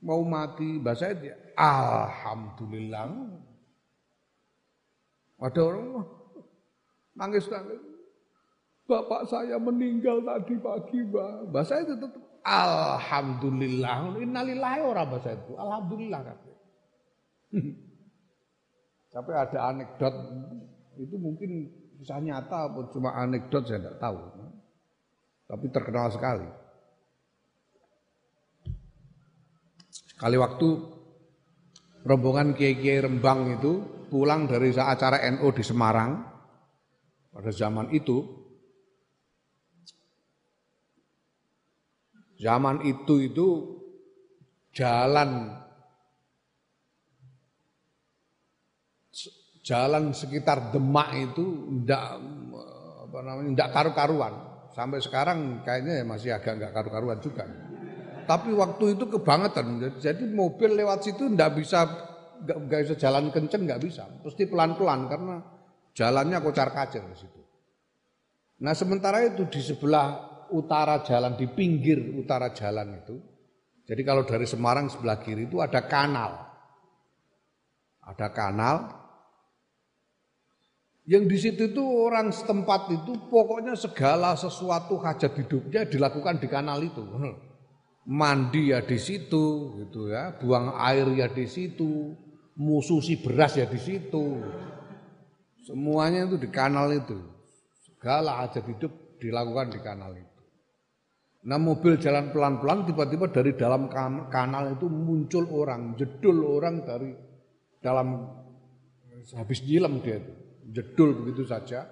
[0.04, 3.08] Mau mati, bahasa dia, Alhamdulillah.
[5.40, 6.04] Ada orang
[7.16, 7.80] nangis nangis.
[8.84, 11.56] Bapak saya meninggal tadi pagi, Mbak.
[11.56, 14.20] Bahasa itu tetap Alhamdulillah.
[14.20, 15.56] Innalillahi orang bahasa itu.
[15.56, 16.60] Alhamdulillah katanya.
[19.14, 20.16] Tapi ada anekdot
[21.00, 21.70] itu mungkin
[22.02, 24.18] kisah nyata atau cuma anekdot saya tidak tahu
[25.54, 26.50] tapi terkenal sekali.
[29.94, 30.68] Sekali waktu
[32.10, 36.26] rombongan kiai-kiai Rembang itu pulang dari acara NO di Semarang
[37.30, 38.43] pada zaman itu
[42.44, 43.48] zaman itu itu
[44.76, 45.64] jalan
[49.64, 52.20] jalan sekitar Demak itu tidak
[53.08, 54.34] apa namanya tidak karu-karuan
[54.76, 57.48] sampai sekarang kayaknya ya masih agak nggak karu-karuan juga.
[58.24, 61.80] Tapi waktu itu kebangetan, jadi mobil lewat situ nggak bisa
[62.44, 65.36] nggak bisa jalan kenceng nggak bisa, pasti pelan-pelan karena
[65.92, 67.40] jalannya kocar kacir di situ.
[68.64, 73.16] Nah sementara itu di sebelah utara jalan di pinggir utara jalan itu,
[73.88, 76.44] jadi kalau dari Semarang sebelah kiri itu ada kanal,
[78.04, 79.04] ada kanal
[81.04, 86.80] yang di situ itu orang setempat itu pokoknya segala sesuatu hajat hidupnya dilakukan di kanal
[86.80, 87.04] itu.
[88.08, 92.16] Mandi ya di situ gitu ya, buang air ya di situ,
[92.56, 94.44] mususi beras ya di situ.
[95.68, 97.20] Semuanya itu di kanal itu.
[97.84, 100.33] Segala hajat hidup dilakukan di kanal itu.
[101.44, 103.92] Nah mobil jalan pelan-pelan tiba-tiba dari dalam
[104.32, 107.12] kanal itu muncul orang, jedul orang dari
[107.84, 108.24] dalam
[109.36, 110.32] habis nyilam dia itu.
[110.72, 111.84] Jedul begitu saja.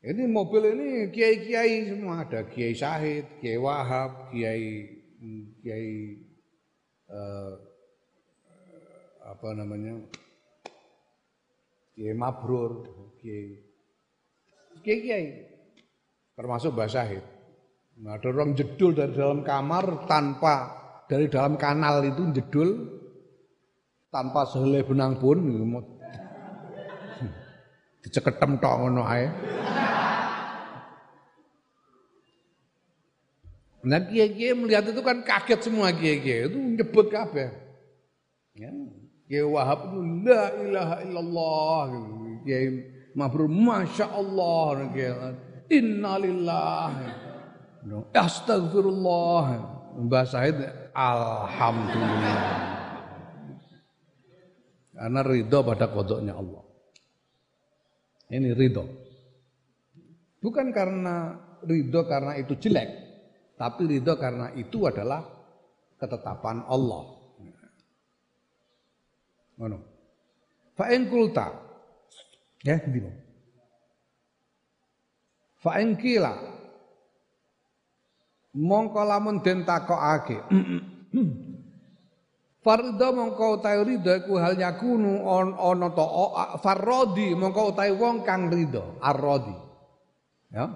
[0.00, 2.24] Ini mobil ini kiai-kiai semua.
[2.24, 4.88] Ada kiai Syahid, kiai Wahab, kiai
[5.60, 5.92] kiai
[7.12, 7.52] eh,
[9.20, 10.00] apa namanya
[11.92, 12.88] kiai Mabrur,
[13.20, 13.60] kiai
[14.80, 15.55] kiai kiai
[16.36, 17.24] termasuk Mbah Syahid.
[17.96, 20.54] Nah, ada orang jedul dari dalam kamar tanpa
[21.08, 22.92] dari dalam kanal itu jedul
[24.12, 25.40] tanpa sehelai benang pun
[28.04, 29.26] diceketem tok ngono ae.
[33.86, 37.54] Nah kiai-kiai melihat itu kan kaget semua kiai-kiai itu nyebut kabeh.
[38.58, 38.74] Ya.
[39.30, 41.88] Kiai Wahab itu la ilaha illallah.
[42.42, 42.66] Kiai
[43.14, 44.90] Mabrur masya Allah.
[45.70, 46.90] Innalillah.
[48.14, 49.44] Astagfirullah.
[49.96, 50.58] Mbah Said
[50.92, 52.38] alhamdulillah.
[54.96, 56.64] Karena ridho pada kodoknya Allah.
[58.32, 58.84] Ini ridho.
[60.40, 62.88] Bukan karena ridho karena itu jelek,
[63.56, 65.24] Tapi ridho karena itu adalah
[65.96, 67.16] ketetapan Allah.
[69.56, 69.78] Ngono.
[70.76, 71.46] Fa kulta
[72.60, 73.25] ya dino.
[75.66, 76.30] Fa in kila
[78.54, 80.38] mongko lamun den takokake
[82.66, 85.22] Farida mongko utawi iku hal yakunu
[85.54, 86.06] ana ta
[86.58, 89.54] farradi mongko utawi wong kang ridha arradi.
[90.50, 90.74] Ya.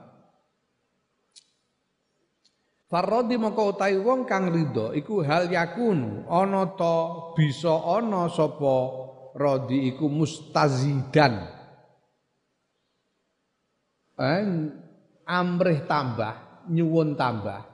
[2.86, 4.54] Farradi mongko utawi wong kang
[4.94, 8.74] iku hal yakunu ana ta bisa ana sapa
[9.34, 11.59] radi iku mustazidan.
[14.20, 14.44] Eh,
[15.24, 17.64] amrih tambah, nyuwun tambah.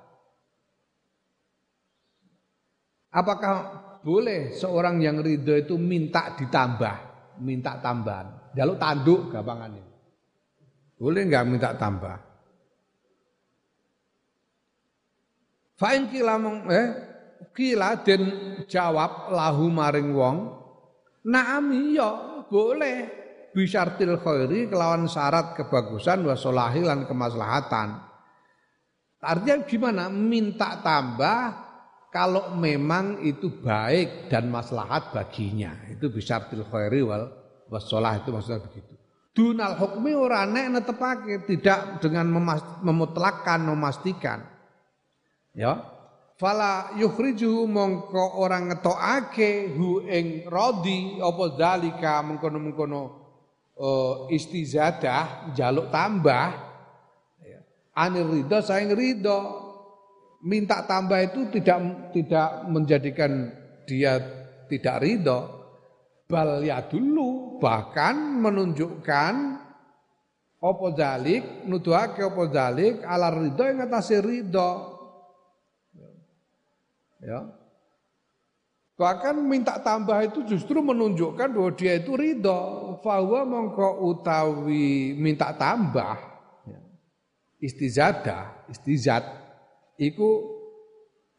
[3.10, 3.54] Apakah
[4.06, 6.94] boleh seorang yang ridho itu minta ditambah,
[7.42, 8.54] minta tambahan.
[8.54, 9.82] Jaluk tanduk gampangannya.
[11.02, 12.14] Boleh nggak minta tambah?
[15.76, 16.88] Fa'in kila mong, eh,
[17.52, 18.22] kila den
[18.70, 20.56] jawab lahu maring wong,
[21.26, 23.25] naam iya boleh
[23.56, 28.04] bisyartil khairi kelawan syarat kebagusan wa lan kemaslahatan.
[29.24, 30.12] Artinya gimana?
[30.12, 31.40] Minta tambah
[32.12, 35.72] kalau memang itu baik dan maslahat baginya.
[35.88, 37.32] Itu bisa til khairi wal
[37.72, 38.92] wassalah itu maksudnya begitu.
[39.32, 42.28] Dunal hukmi ora nek netepake tidak dengan
[42.84, 44.44] memutlakkan memastikan.
[45.56, 45.92] Ya.
[46.36, 53.25] Fala yukhriju mongko orang ngetokake hu ing rodi apa zalika mengkono-mengkono
[53.76, 56.48] uh, istizadah jaluk tambah.
[57.44, 57.60] Ya.
[57.96, 58.58] anir ridho
[58.96, 59.40] ridho.
[60.46, 63.50] Minta tambah itu tidak tidak menjadikan
[63.88, 64.20] dia
[64.68, 65.40] tidak ridho.
[66.26, 69.34] Bal ya dulu bahkan menunjukkan
[70.58, 74.70] opo dalik nuduhake opo dalik ala ridho yang atase ridho.
[77.22, 77.65] Ya
[78.96, 86.16] bahkan minta tambah itu justru menunjukkan bahwa dia itu ridho bahwa mongko utawi minta tambah
[86.64, 86.80] ya.
[87.60, 89.22] istizadah istizad
[90.00, 90.56] iku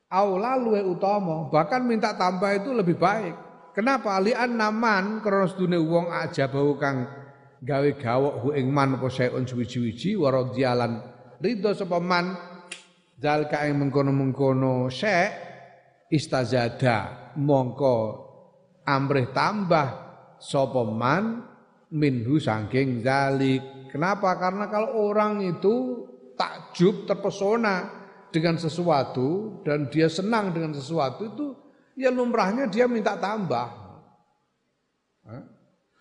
[0.08, 3.36] aula luwe utama, bahkan minta tambah itu lebih baik.
[3.76, 4.18] Kenapa?
[4.18, 7.06] Lian naman krana sedune wong aja bau kang
[7.62, 10.98] gawe gawok hu ing man apa saeun suwi-wiji wa radhiyalan
[11.42, 12.34] ridho sapa man
[13.22, 15.30] zalika ing mengkono-mengkono syek
[16.10, 18.28] istazada mongko
[18.84, 19.88] amrih tambah
[20.42, 21.46] sapa man
[21.94, 23.62] minhu saking zalik.
[23.94, 24.36] Kenapa?
[24.36, 27.90] Karena kalau orang itu takjub terpesona
[28.30, 31.46] dengan sesuatu dan dia senang dengan sesuatu itu
[31.96, 33.88] ya lumrahnya dia minta tambah.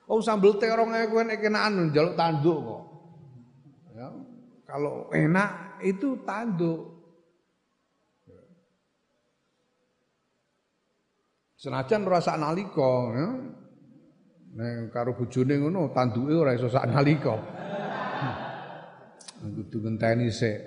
[0.06, 2.82] Oh sambel terong ae kowe nek kenaan tanduk kok.
[3.96, 4.06] Ya,
[4.68, 6.95] kalau enak itu tanduk.
[11.56, 13.28] Senajan ora sak nalika ya.
[14.56, 17.36] Nek karo bojone ngono tanduke ora iso sak nalika.
[19.40, 20.58] Kudu ngenteni sik.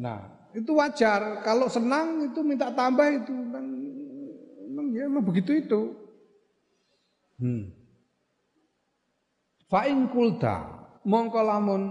[0.00, 1.44] Nah, itu wajar.
[1.44, 3.32] Kalau senang itu minta tambah itu.
[3.32, 3.66] Memang,
[4.68, 5.80] memang ya memang begitu itu.
[7.40, 7.72] Hmm.
[9.68, 10.70] Fa'in kulta
[11.02, 11.82] mongko lamun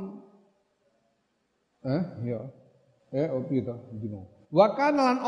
[1.84, 2.40] eh ya
[3.12, 4.48] eh opi to dino.
[4.54, 5.20] Wa kana lan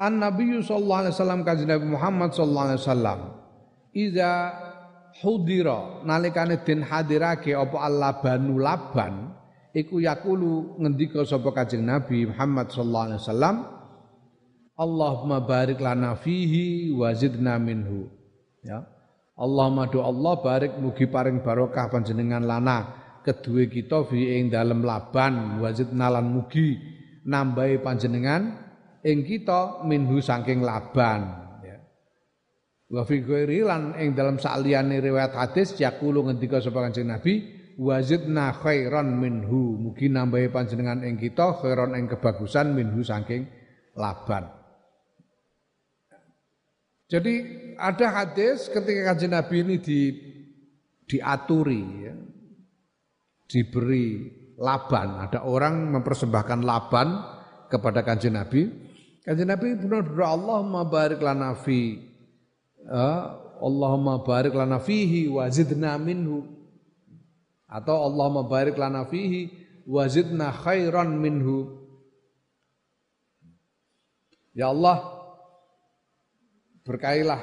[0.00, 3.18] an nabiyyu sallallahu alaihi wasallam kanjeng Nabi Muhammad sallallahu alaihi wasallam
[3.92, 4.30] iza
[5.20, 9.36] hudira nalikane den hadirake apa Allah banu laban
[9.74, 13.56] iku yakulu ngendika sapa Kanjeng Nabi Muhammad sallallahu alaihi wasallam
[14.80, 18.08] Allahumma barik lana fihi wa zidna minhu.
[18.64, 18.80] Ya.
[19.36, 22.88] Allahumma do Allah barik mugi paring barokah panjenengan lana
[23.20, 26.80] kedue kita fi ing dalem laban wa zidna lan mugi
[27.28, 28.69] nambahi panjenengan
[29.04, 31.20] ing kita minhu saking laban
[31.64, 31.78] ya.
[32.90, 38.52] Wa fi ghairi lan ing dalem sakliyane riwayat hadis yakulu ngendika sapa Kanjeng Nabi wazidna
[38.52, 39.80] khairan minhu.
[39.80, 43.48] Mugi nambahi panjenengan ing kita khairan ing kebagusan minhu saking
[43.96, 44.60] laban.
[47.10, 47.34] Jadi
[47.74, 50.14] ada hadis ketika kanjeng Nabi ini di
[51.10, 52.14] diaturi ya,
[53.50, 54.30] diberi
[54.62, 55.18] laban.
[55.26, 57.18] Ada orang mempersembahkan laban
[57.66, 58.89] kepada kanjeng Nabi
[59.22, 62.00] kanjeng Nabi benar-benar Allah barik lana fi
[62.88, 66.48] uh, Allahumma barik lana fihi wazidna minhu.
[67.68, 69.52] Atau Allah barik lana fihi
[69.84, 71.76] wazidna khairan minhu.
[74.56, 75.06] Ya Allah
[76.82, 77.38] berkailah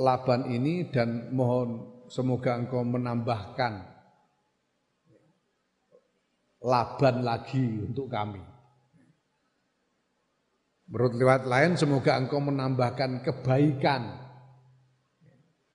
[0.00, 3.86] laban ini dan mohon semoga engkau menambahkan
[6.64, 8.42] laban lagi untuk kami
[10.88, 14.08] Menurut lewat lain semoga engkau menambahkan kebaikan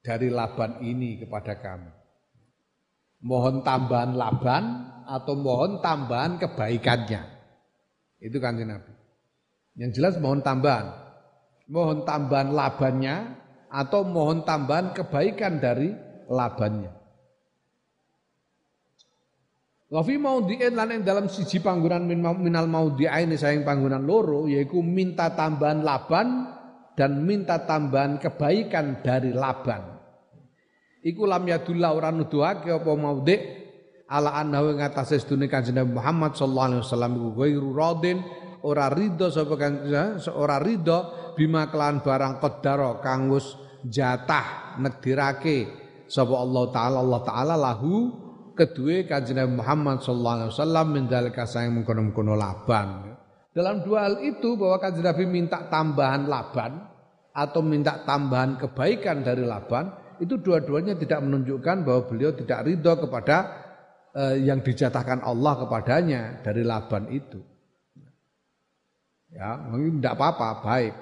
[0.01, 1.93] dari laban ini kepada kami.
[3.23, 4.63] Mohon tambahan laban
[5.05, 7.21] atau mohon tambahan kebaikannya.
[8.19, 8.91] Itu kan Nabi.
[9.77, 10.91] Yang jelas mohon tambahan.
[11.69, 13.15] Mohon tambahan labannya
[13.69, 15.93] atau mohon tambahan kebaikan dari
[16.27, 17.02] labannya.
[19.93, 25.29] Wa fi maudhi'in lan ing dalam siji panggonan minal maudhi'aini saing panggonan loro yaiku minta
[25.37, 26.49] tambahan laban
[26.97, 29.85] dan minta tambahan kebaikan dari laban.
[31.05, 33.41] Iku lam yadullah ora nuduhake apa maudhi'
[34.09, 38.17] ala annahu ing atase sedune Kanjeng Muhammad sallallahu alaihi wasallam iku ghairu radin
[38.65, 39.85] ora ridho sapa kang
[40.33, 40.97] ora ridho
[41.37, 43.45] bima kelan barang qaddara kang wis
[43.85, 45.69] jatah negdirake
[46.09, 47.93] sapa Allah taala Allah taala lahu
[48.53, 53.17] kedua kanjeng Muhammad sallallahu alaihi wasallam mendalika sayang mengkono-mengkono laban.
[53.53, 56.89] Dalam dua hal itu bahwa kanjeng Nabi minta tambahan laban
[57.33, 59.89] atau minta tambahan kebaikan dari laban
[60.21, 63.37] itu dua-duanya tidak menunjukkan bahwa beliau tidak ridho kepada
[64.13, 67.41] eh, yang dijatahkan Allah kepadanya dari laban itu.
[69.33, 70.93] Ya, mungkin tidak apa-apa, baik.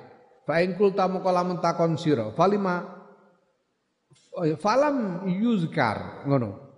[0.48, 3.04] Fa in qulta muqala takon sira, falima
[4.48, 6.71] ya, falam yuzkar ngono.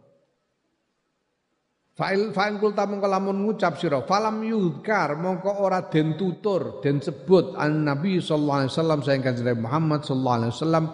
[1.94, 7.53] Fa'il fa'in kulta mongko lamun ngucap sira falam yudkar mongko ora den tutur den sebut
[7.53, 10.86] an Nabi sallallahu alaihi wasallam sayang kanjeng Muhammad sallallahu alaihi wasallam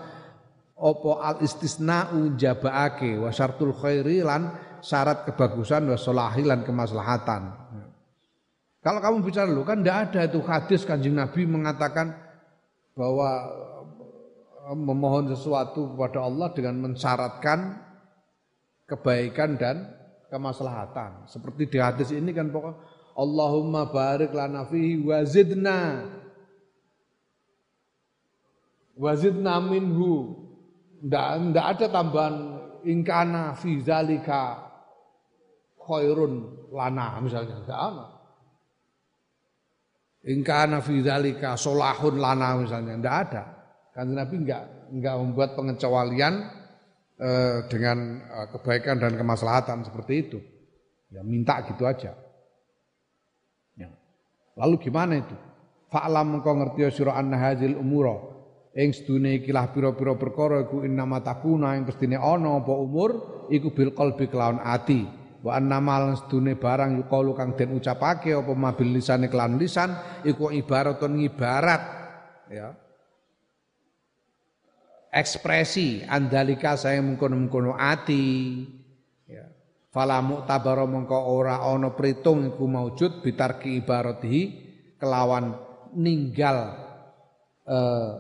[0.76, 4.52] apa al istisna'u jabaake wa syartul khairi lan
[4.84, 5.96] syarat kebagusan wa
[6.36, 7.42] lan kemaslahatan.
[8.80, 12.16] Kalau kamu bicara dulu kan tidak ada itu hadis kanjeng Nabi mengatakan
[12.96, 13.30] bahwa
[14.72, 17.76] eh, memohon sesuatu kepada Allah dengan mensyaratkan
[18.88, 19.99] kebaikan dan
[20.30, 21.26] kemaslahatan.
[21.26, 22.78] Seperti di hadis ini kan pokok
[23.18, 26.08] Allahumma barik lana fihi wazidna
[28.96, 30.46] wazidna minhu.
[31.00, 32.36] Ndak ndak ada tambahan
[32.86, 34.72] ingkana fi zalika
[35.82, 37.60] khairun lana misalnya.
[37.60, 38.06] Enggak ada
[40.26, 42.94] ingkana fi zalika solahun lana misalnya.
[43.00, 43.44] Enggak ada.
[43.96, 46.59] Kan Nabi enggak enggak membuat pengecualian
[47.20, 50.40] eh, dengan eh, kebaikan dan kemaslahatan seperti itu.
[51.12, 52.16] Ya minta gitu aja.
[53.76, 53.90] Ya.
[54.56, 55.36] Lalu gimana itu?
[55.90, 58.40] Fa'lam engkau ngerti ya sira anna hadzal umura
[58.78, 63.10] ing sedune iki lah pira-pira perkara iku innama takuna ing pestine ana apa umur
[63.50, 65.10] iku bil qalbi kelawan ati
[65.42, 69.90] wa annamal sedune barang yuqalu kang den ucapake apa mabil lisane kelawan lisan
[70.22, 71.82] iku ibaratun ngibarat
[72.54, 72.78] ya
[75.10, 78.26] ekspresi andalika saya mengkono-mengkono ati.
[79.26, 79.50] Ya.
[79.90, 84.42] Fala mu'tabara mengko ora ana pritung iku maujud bitarki ibaratihi
[85.02, 85.58] kelawan
[85.98, 86.78] ninggal
[87.66, 88.12] eh,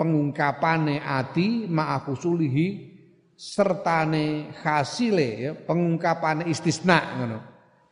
[0.00, 2.92] pengungkapane ati ma'afusulihi
[3.36, 7.38] sertane hasile ya pengungkapane istisna ngono.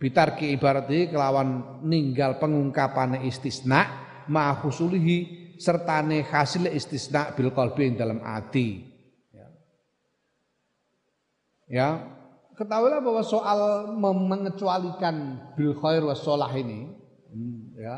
[0.01, 8.81] Bitarki ibaratihi kelawan ninggal pengungkapane istisna ma'afusulihi sertane hasil istisna bil qalbi dalam hati.
[9.31, 9.49] Ya.
[11.69, 11.89] ya.
[12.57, 13.61] Ketahuilah bahwa soal
[14.01, 16.89] mengecualikan bil khair was solah ini
[17.29, 17.97] hmm, ya.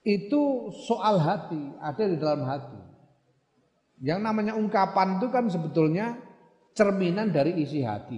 [0.00, 2.80] Itu soal hati, ada di dalam hati.
[4.00, 6.16] Yang namanya ungkapan itu kan sebetulnya
[6.72, 8.16] cerminan dari isi hati.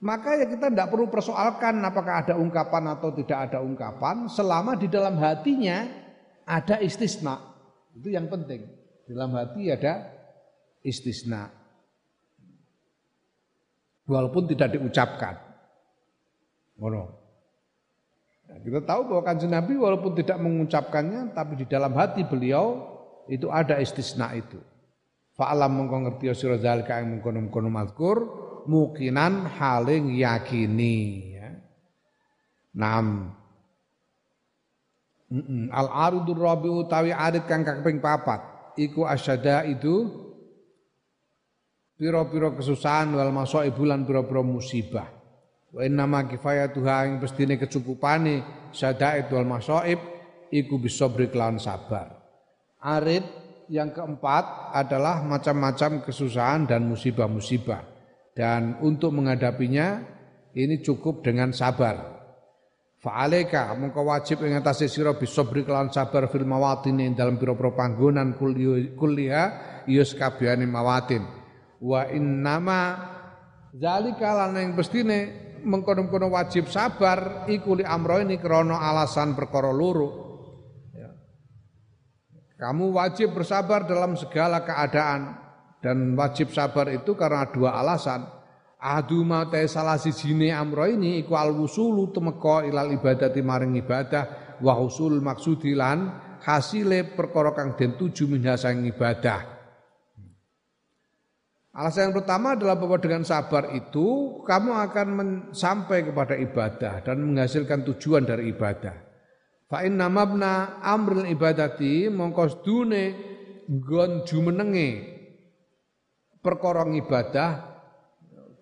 [0.00, 4.88] Maka ya kita tidak perlu persoalkan apakah ada ungkapan atau tidak ada ungkapan selama di
[4.88, 5.84] dalam hatinya
[6.48, 7.36] ada istisna.
[7.92, 8.64] Itu yang penting.
[9.04, 10.08] Di dalam hati ada
[10.80, 11.52] istisna.
[14.08, 15.36] Walaupun tidak diucapkan.
[16.80, 17.04] Ngono.
[18.48, 22.88] Nah, kita tahu bahwa kanjeng Nabi walaupun tidak mengucapkannya tapi di dalam hati beliau
[23.28, 24.56] itu ada istisna itu.
[25.36, 27.68] Fa'alam mengko ngerti sira zalika yang mengkono-mengkono
[28.70, 30.98] mukinan haling yakini
[31.34, 31.50] ya.
[32.78, 33.34] Nam
[35.70, 40.10] Al aridur rabi utawi arid kang kaping papat iku asyada itu
[41.94, 43.30] piro-piro kesusahan wal
[43.62, 45.06] ibu lan piro-piro musibah.
[45.70, 48.42] Wa inna ma kifayatuha ing pestine kecukupane
[48.74, 50.02] syadaid wal masaib
[50.50, 52.10] iku bisobri kelawan sabar.
[52.82, 53.22] Arid
[53.70, 57.86] yang keempat adalah macam-macam kesusahan dan musibah-musibah.
[58.40, 60.00] Dan untuk menghadapinya
[60.56, 62.16] ini cukup dengan sabar.
[63.04, 67.92] Fa'aleka mengko wajib ing atase sira bisobri kelawan sabar fil mawatin ing dalam pira-pira
[68.96, 69.44] kulliha
[69.84, 71.20] yus kabehane mawatin.
[71.84, 72.80] Wa innama
[73.76, 75.18] zalika lan ing pestine
[75.60, 80.08] mengkono-kono wajib sabar iku li amro ini krana alasan perkara loro.
[80.96, 81.12] Ya.
[82.56, 85.49] Kamu wajib bersabar dalam segala keadaan
[85.80, 88.28] dan wajib sabar itu karena dua alasan.
[88.80, 92.08] Adu mate salah sijine amro ini iku al wusulu
[92.64, 99.60] ilal ibadati maring ibadah wa husul maksudilan hasile perkara kang den tuju minhasang ibadah.
[101.70, 105.08] Alasan yang pertama adalah bahwa dengan sabar itu kamu akan
[105.54, 108.96] sampai kepada ibadah dan menghasilkan tujuan dari ibadah.
[109.70, 113.04] Fa inna mabna amril ibadati mongko sedune
[113.70, 115.09] nggon jumenenge
[116.40, 117.50] perkara ibadah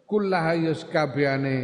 [0.07, 1.57] kullaha yaskabiyane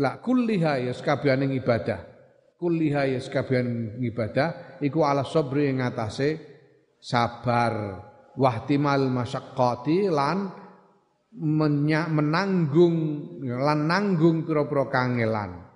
[0.00, 2.00] la kulliha yaskabiyane ibadah
[2.60, 6.36] kulliha yaskabiyane ibadah iku ala sabri ing atase
[7.00, 8.04] sabar
[8.36, 10.52] wahtimal masyaqqati lan
[12.10, 12.96] menanggung
[13.46, 15.69] lan nanggung pira-pira kangelan.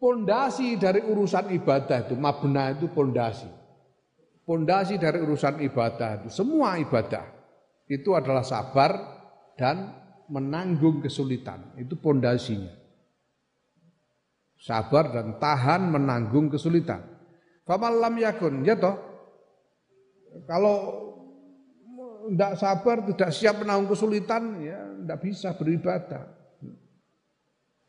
[0.00, 3.44] Pondasi dari urusan ibadah itu mabna itu pondasi.
[4.48, 7.28] Pondasi dari urusan ibadah itu semua ibadah
[7.84, 8.96] itu adalah sabar
[9.60, 9.92] dan
[10.32, 11.76] menanggung kesulitan.
[11.76, 12.72] Itu pondasinya.
[14.56, 17.04] Sabar dan tahan menanggung kesulitan.
[17.68, 18.96] Faman lam yakun, ya toh.
[20.48, 20.76] Kalau
[22.32, 26.39] tidak sabar, tidak siap menanggung kesulitan, ya tidak bisa beribadah.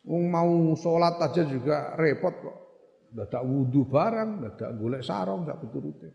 [0.07, 2.57] Mau sholat aja juga repot kok.
[3.11, 6.11] Ada wudhu barang, ada golek sarong, tidak betul-betul.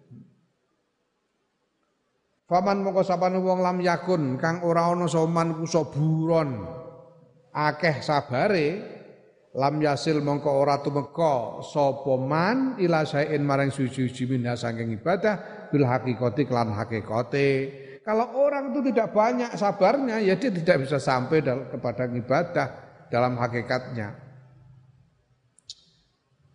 [2.47, 6.63] Faman mongko sapane wong lam yakun kang ora ana soman ku buron
[7.51, 8.69] akeh sabare
[9.51, 15.91] lam yasil mongko ora tumeka sapa man ila sain marang suci-suci minha saking ibadah bil
[15.91, 17.51] hakikati kelan hakikate
[18.07, 24.17] kalau orang itu tidak banyak sabarnya ya dia tidak bisa sampai kepada ibadah dalam hakikatnya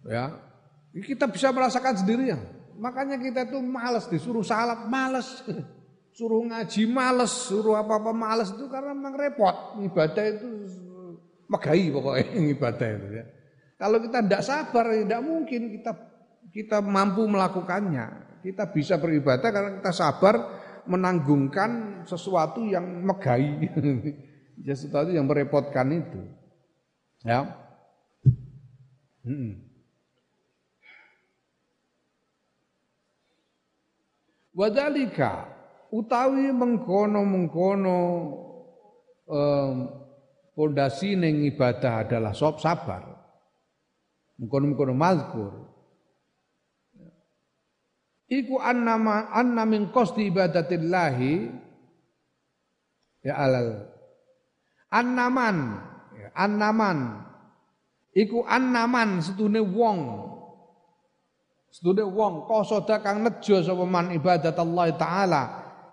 [0.08, 0.26] ya
[0.92, 2.40] kita bisa merasakan sendiri ya
[2.82, 5.46] makanya kita itu males disuruh salat males
[6.18, 10.50] suruh ngaji males suruh apa-apa males itu karena memang repot ibadah itu
[11.52, 13.26] megai pokoknya ibadah itu ya.
[13.76, 15.92] Kalau kita tidak sabar, tidak ya mungkin kita
[16.54, 18.32] kita mampu melakukannya.
[18.42, 20.36] Kita bisa beribadah karena kita sabar
[20.90, 23.70] menanggungkan sesuatu yang megai,
[24.66, 26.22] ya, sesuatu yang merepotkan itu.
[27.22, 27.46] Ya.
[29.22, 29.62] Hmm.
[34.52, 35.48] Wadalika
[35.94, 37.98] utawi mengkono mengkono
[39.30, 39.76] um,
[40.58, 43.06] pondasi ning ibadah adalah sob sabar.
[44.42, 45.54] Mengkono-mengkono mazkur.
[48.32, 51.52] Iku annama anna min qasdi ibadatillahi
[53.28, 53.92] ya alal
[54.88, 55.78] annaman
[56.36, 57.28] annaman.
[58.12, 60.00] Iku annaman setune wong.
[61.72, 65.44] Setune wong kosoda kang nejo sapa man ibadat Allah taala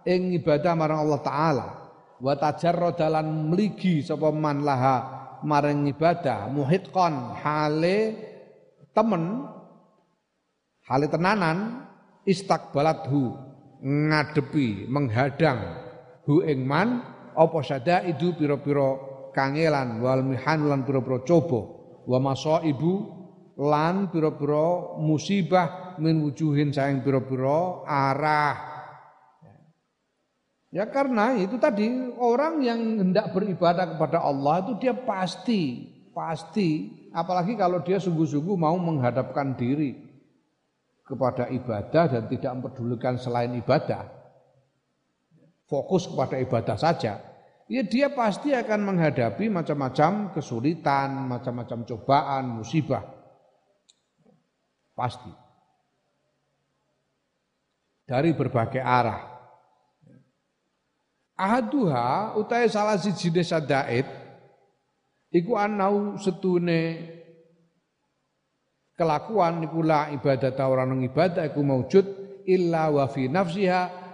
[0.02, 1.66] ing ibadah marang Allah taala.
[2.18, 7.98] Wa tajarradalan mligi sapa man laha maring ibadah muhitqan hale
[8.90, 9.46] temen
[10.90, 11.86] hale tenanan
[12.26, 13.38] istakbalathu
[13.78, 15.78] ngadepi menghadang
[16.26, 17.02] hu ing man
[17.38, 18.98] apa sada itu pira-pira
[19.38, 21.60] kangelan wal mihan lan pira-pira coba
[22.10, 22.34] wa
[22.66, 22.92] ibu
[23.54, 28.78] lan pira-pira musibah min wujuhin saing pira-pira arah
[30.68, 31.88] Ya karena itu tadi
[32.20, 38.76] orang yang hendak beribadah kepada Allah itu dia pasti, pasti apalagi kalau dia sungguh-sungguh mau
[38.76, 39.96] menghadapkan diri
[41.08, 44.12] kepada ibadah dan tidak memperdulikan selain ibadah.
[45.64, 47.27] Fokus kepada ibadah saja.
[47.68, 53.04] Ya dia pasti akan menghadapi macam-macam kesulitan, macam-macam cobaan, musibah.
[54.96, 55.28] Pasti.
[58.08, 59.20] Dari berbagai arah.
[61.38, 64.08] Ahaduha utai salah siji desa daid
[65.30, 66.98] iku anau setune
[68.98, 72.06] kelakuan iku la ibadah orang ibadah iku maujud
[72.42, 74.07] illa wa fi nafsiha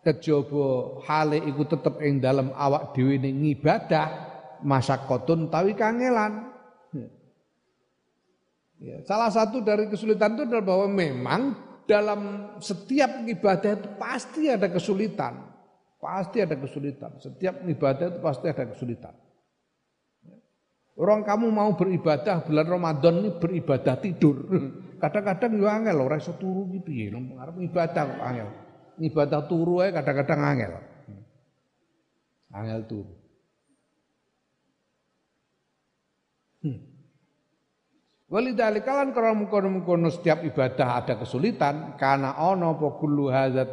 [0.00, 4.08] kejaba hale iku tetep ing dalam awak dhewe ning ibadah
[4.64, 6.48] masakkotun tawi kangelan.
[8.80, 11.52] Ya, salah satu dari kesulitan itu adalah bahwa memang
[11.84, 12.20] dalam
[12.64, 15.36] setiap ibadah itu pasti ada kesulitan.
[16.00, 17.12] Pasti ada kesulitan.
[17.20, 19.12] Setiap ibadah itu pasti ada kesulitan.
[20.96, 24.48] Orang kamu mau beribadah bulan Ramadan ini beribadah tidur.
[25.02, 28.48] Kadang-kadang yo angel rasa iso turu ki piye arep ibadah kok angel.
[29.00, 30.72] Ibadah turu ae kadang-kadang angel.
[32.52, 33.14] Angel turu.
[36.60, 36.78] Hmm.
[38.30, 43.70] Walidhalika lan karena mengkono-mengkono setiap ibadah ada kesulitan karena ono apa kullu hadzat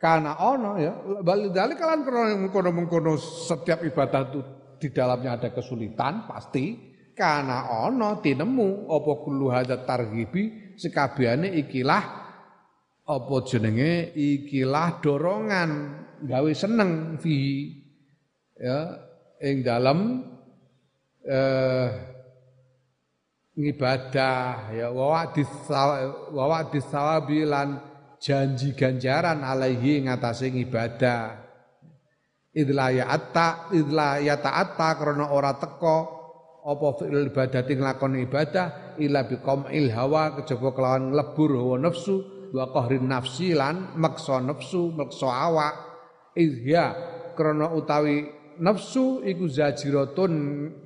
[0.00, 4.40] karena ono ya walidhalika lan karena mengkono-mengkono setiap ibadah itu
[4.80, 12.23] di dalamnya ada kesulitan pasti karena ono tinemu apa kullu hadzat targhibi sekabehane ikilah
[13.04, 14.12] apa jenenge?
[14.16, 15.70] Ikilah dorongan.
[16.24, 17.68] Gawe seneng fi
[18.56, 18.96] ya
[19.44, 20.24] ing dalam
[21.20, 21.88] eh
[23.54, 25.22] ngibadah ya wa
[26.32, 27.76] wa'dis sawabi lan
[28.18, 31.44] janji ganjaran alaihi ngatasé ngibadah.
[32.54, 36.24] Idla ya atta idla ya ta'atta krana ora teko
[36.64, 39.26] apa fi'il ibadati nglakoni ibadah ila
[39.74, 45.74] il hawa kejaba kelawan lebur hawa nafsu wa qahrin nafsi lan maksa nafsu maksa awak.
[46.34, 46.94] Izya
[47.34, 48.26] krana utawi
[48.62, 50.32] nafsu iku zajiratun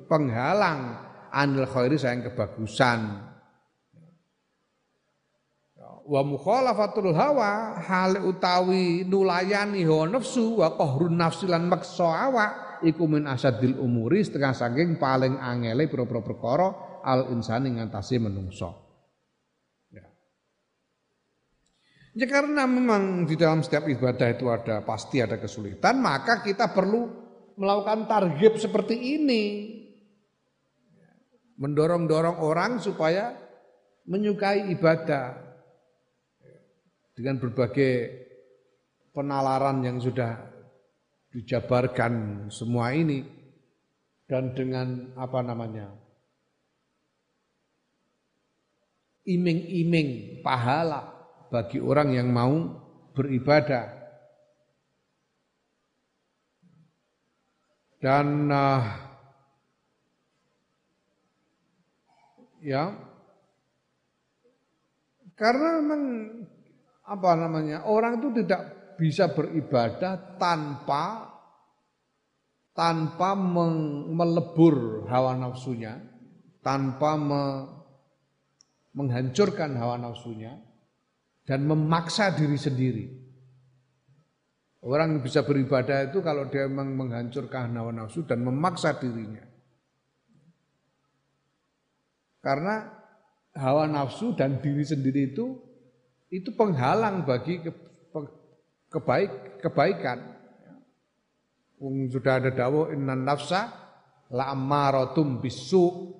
[0.08, 0.96] penghalang
[1.32, 3.28] anil khairi sayang kebagusan.
[6.08, 13.04] Wa mukhalafatul hawa hal utawi nulayani hawa nafsu wa qahrun nafsi lan maksa awak iku
[13.04, 16.68] min asadil umuri setengah saking paling angele pira-pira perkara
[17.04, 18.72] al insani ngantasi menungso
[19.92, 20.04] ya.
[22.16, 27.28] Ya karena memang di dalam setiap ibadah itu ada pasti ada kesulitan maka kita perlu
[27.58, 29.44] melakukan target seperti ini.
[31.58, 33.34] Mendorong-dorong orang supaya
[34.06, 35.50] menyukai ibadah.
[37.18, 38.14] Dengan berbagai
[39.10, 40.38] penalaran yang sudah
[41.34, 43.26] dijabarkan semua ini.
[44.28, 45.88] Dan dengan apa namanya
[49.24, 51.17] iming-iming pahala
[51.48, 52.54] bagi orang yang mau
[53.16, 53.96] beribadah.
[57.98, 58.84] Dan uh,
[62.62, 62.94] ya
[65.34, 66.02] karena memang
[67.02, 71.26] apa namanya orang itu tidak bisa beribadah tanpa
[72.78, 75.98] tanpa melebur hawa nafsunya,
[76.62, 77.42] tanpa me,
[78.94, 80.67] menghancurkan hawa nafsunya
[81.48, 83.06] dan memaksa diri sendiri.
[84.84, 89.42] Orang bisa beribadah itu kalau dia memang menghancurkan hawa nafsu dan memaksa dirinya.
[92.44, 92.86] Karena
[93.56, 95.56] hawa nafsu dan diri sendiri itu
[96.28, 97.72] itu penghalang bagi ke,
[98.92, 100.36] kebaik kebaikan.
[102.12, 103.72] Sudah ada dawuh innan nafsa
[104.36, 106.14] la ammaratum bisu.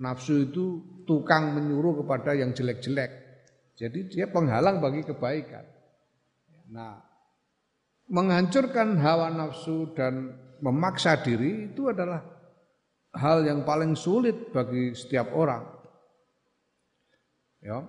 [0.00, 0.64] Nafsu itu
[1.04, 3.29] tukang menyuruh kepada yang jelek-jelek.
[3.80, 5.64] Jadi dia penghalang bagi kebaikan.
[6.68, 7.00] Nah,
[8.12, 12.20] menghancurkan hawa nafsu dan memaksa diri itu adalah
[13.16, 15.64] hal yang paling sulit bagi setiap orang.
[17.64, 17.88] Ya.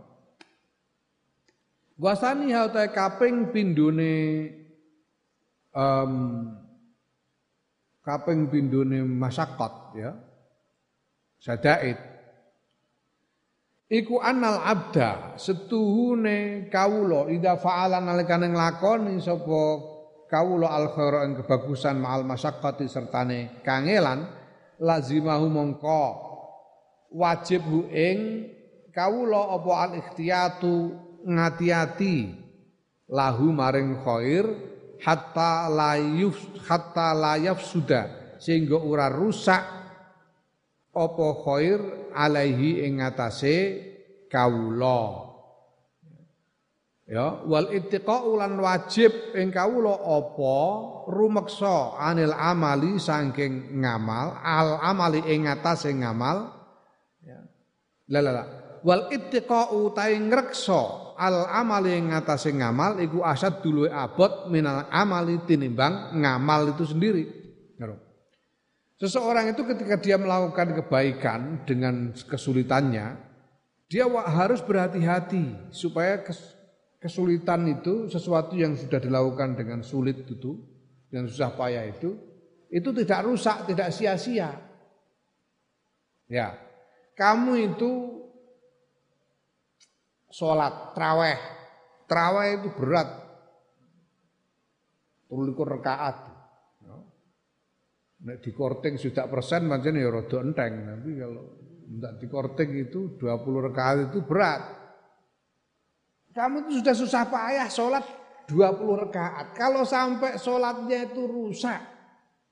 [1.99, 4.47] Wasani hal ta kaping pindone
[5.75, 6.13] um,
[7.99, 10.11] kaping pindone masyarakat ya.
[11.41, 12.10] Sadaid.
[13.91, 17.27] Iku anal abda setuhune kawula.
[17.27, 19.83] Ida fa'ala nalikane nglakoni sapa
[20.31, 24.31] kawula al khaira ing kebagusan ma'al masyaqqati sertane kangelan
[24.79, 26.03] lazimahu mongko
[27.11, 28.47] wajib hu ing
[28.95, 30.95] kawula apa al ikhtiyatu
[31.27, 32.31] ngati-ati
[33.11, 34.47] lahu maring khair
[35.03, 39.80] hatta layuf hatta layaf sudah sehingga ora rusak
[40.91, 41.79] apa khair
[42.11, 43.55] alaihi ing ngatasé
[44.27, 45.31] kawula
[47.11, 50.55] Ya, wal ittiqa'u lan wajib ing kawula apa
[51.11, 56.55] rumeksa anil amali saking ngamal, al amali ing ngatasé ngamal.
[57.19, 57.43] Ya.
[58.15, 58.43] La la la.
[58.87, 65.35] Wal ittiqa'u ta ngreksa al amali ing ngatasé ngamal iku asad dulu abot minal amali
[65.43, 67.27] tinimbang ngamal itu sendiri.
[69.01, 73.17] Seseorang itu ketika dia melakukan kebaikan dengan kesulitannya,
[73.89, 76.21] dia harus berhati-hati supaya
[77.01, 80.53] kesulitan itu sesuatu yang sudah dilakukan dengan sulit itu,
[81.09, 82.13] dengan susah payah itu,
[82.69, 84.53] itu tidak rusak, tidak sia-sia.
[86.29, 86.61] Ya,
[87.17, 88.21] kamu itu
[90.29, 91.41] sholat traweh,
[92.05, 93.09] traweh itu berat,
[95.25, 96.30] tulikur rekaat.
[98.21, 101.43] Nek di korting sudah persen macam ya rada enteng, tapi kalau
[101.91, 104.61] tidak di korting itu 20 rekaat itu berat.
[106.31, 108.05] Kamu itu sudah susah payah sholat
[108.47, 109.57] 20 rakaat.
[109.57, 111.81] Kalau sampai sholatnya itu rusak,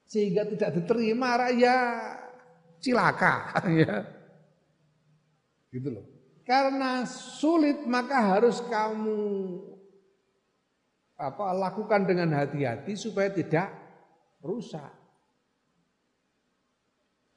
[0.09, 1.77] sehingga tidak diterima ya
[2.81, 3.95] cilaka ya.
[5.69, 6.05] Gitu loh.
[6.49, 9.21] Karena sulit maka harus kamu
[11.19, 13.69] apa lakukan dengan hati-hati supaya tidak
[14.41, 14.98] rusak.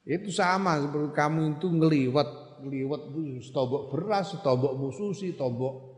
[0.03, 5.93] Itu sama seperti kamu itu ngeliwat, ngeliwat itu setobok beras, setobok mususi, setobok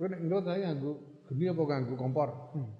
[0.00, 0.92] Kowe nek ngrot saya nganggo
[1.28, 2.56] geni apa nganggo kompor?
[2.56, 2.72] Hmm.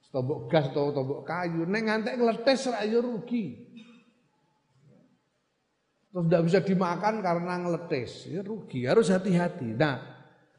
[0.00, 3.68] Setobok gas atau setobok kayu, nek ngantek ngeletes ra ya rugi.
[6.08, 9.76] Terus tidak bisa dimakan karena ngeletes, ya rugi, harus hati-hati.
[9.76, 10.00] Nah,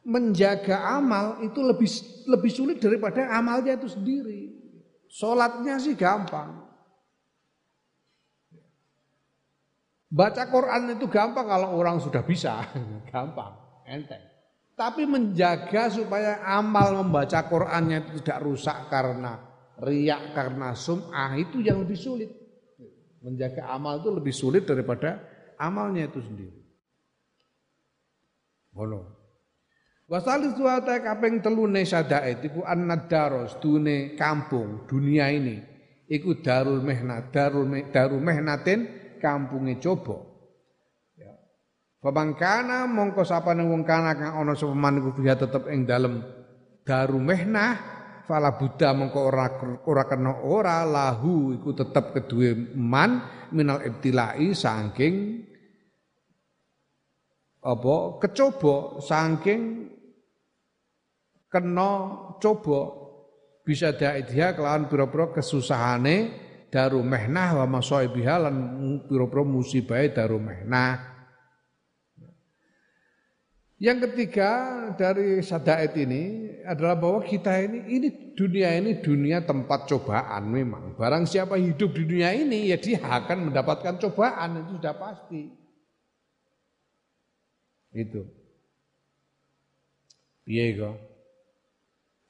[0.05, 1.89] menjaga amal itu lebih
[2.29, 4.53] lebih sulit daripada amalnya itu sendiri.
[5.09, 6.68] Sholatnya sih gampang.
[10.09, 12.65] Baca Quran itu gampang kalau orang sudah bisa,
[13.13, 13.53] gampang,
[13.85, 14.25] enteng.
[14.73, 19.37] Tapi menjaga supaya amal membaca Qurannya itu tidak rusak karena
[19.83, 22.31] riak, karena sum'ah itu yang lebih sulit.
[23.19, 25.19] Menjaga amal itu lebih sulit daripada
[25.59, 26.59] amalnya itu sendiri.
[28.73, 29.19] Ngono.
[30.09, 35.61] Wasalis suwata kaping telune syadaid iku annadaros dune kampung dunia ini
[36.09, 40.23] iku darul mehnat darul darul mehnatin kampunge coba.
[41.19, 41.35] Ya.
[41.99, 46.23] Pemangkana mongko sapane wong kana kang ana sapa man iku biha tetep ing dalem
[46.87, 49.47] daru mehnah fala buddha mongko ora
[49.85, 53.21] ora kena ora lahu iku tetep kedue man
[53.51, 55.43] minal ibtilai saking
[57.59, 59.91] apa kecoba saking
[61.51, 61.91] kena
[62.39, 62.79] coba
[63.65, 68.55] bisa dia kelawan pira-pira kesusahane daru mehnah wa masaibiha lan
[69.09, 71.19] pira-pira musibah daru mehnah.
[73.79, 74.51] Yang ketiga
[74.99, 80.99] dari sadaet ini adalah bahwa kita ini ini dunia ini dunia tempat cobaan memang.
[80.99, 85.41] Barang siapa hidup di dunia ini ya dia akan mendapatkan cobaan itu sudah pasti.
[87.95, 88.27] Itu.
[90.43, 90.97] Piye kok?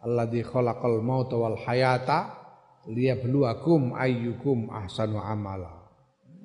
[0.05, 2.38] Alladzi khalaqal mauta wal hayata
[2.87, 5.89] liyabluwakum ayyukum ahsanu amala.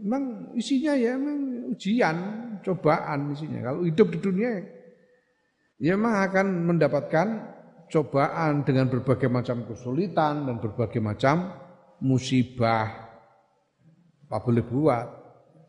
[0.03, 2.17] Memang isinya ya memang ujian,
[2.65, 3.71] cobaan isinya.
[3.71, 4.51] Kalau hidup di dunia
[5.79, 7.29] ya memang akan mendapatkan
[7.89, 11.53] cobaan dengan berbagai macam kesulitan dan berbagai macam
[12.03, 12.91] musibah.
[14.27, 15.07] Apa boleh buat?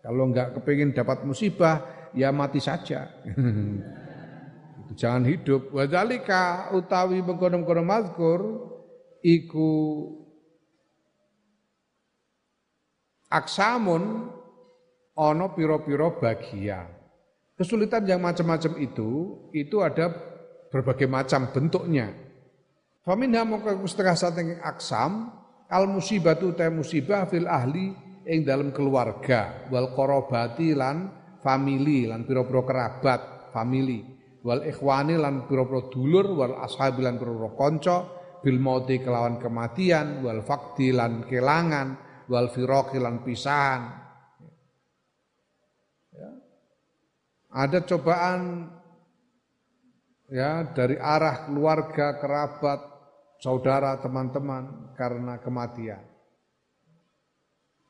[0.01, 3.09] Kalau enggak kepingin dapat musibah, ya mati saja.
[4.99, 5.73] Jangan hidup.
[5.73, 8.41] Wadalika utawi mengkono-kono mazkur
[9.25, 9.69] iku
[13.35, 14.31] aksamun
[15.19, 16.87] ono piro-piro bagian.
[17.55, 20.11] Kesulitan yang macam-macam itu, itu ada
[20.71, 22.11] berbagai macam bentuknya.
[23.03, 25.31] Faminha mongko setengah saking aksam,
[25.71, 27.95] al musibatu ta musibah fil ahli
[28.27, 34.03] ing dalam keluarga, wal korobati lan famili lan piro-piro kerabat, famili,
[34.43, 37.97] wal ikhwani lan piro-piro dulur, wal ashabi lan piro-piro konco,
[38.43, 43.21] bil mauti kelawan kematian, wal fakti lan kelangan, wal firaqi lan.
[46.15, 46.31] Ya.
[47.55, 48.71] Ada cobaan
[50.29, 52.79] ya dari arah keluarga, kerabat,
[53.39, 56.03] saudara, teman-teman karena kematian.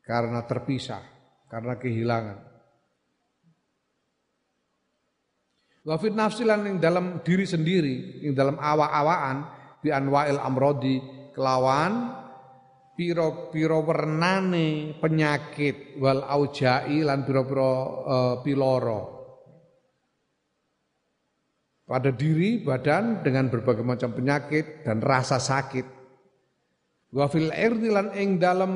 [0.06, 1.02] Karena terpisah,
[1.50, 2.38] karena kehilangan.
[5.86, 9.46] Wafid nafsilan yang dalam diri sendiri, yang dalam awa-awaan
[9.82, 10.98] bi anwa'il amrodi
[11.30, 12.25] kelawan
[12.96, 17.72] piro-piro wernane penyakit wal aujai lan piro-piro
[18.08, 19.00] uh, piloro.
[21.86, 25.86] Pada diri badan dengan berbagai macam penyakit dan rasa sakit.
[27.14, 28.72] Wa fil irdi lan ing dalam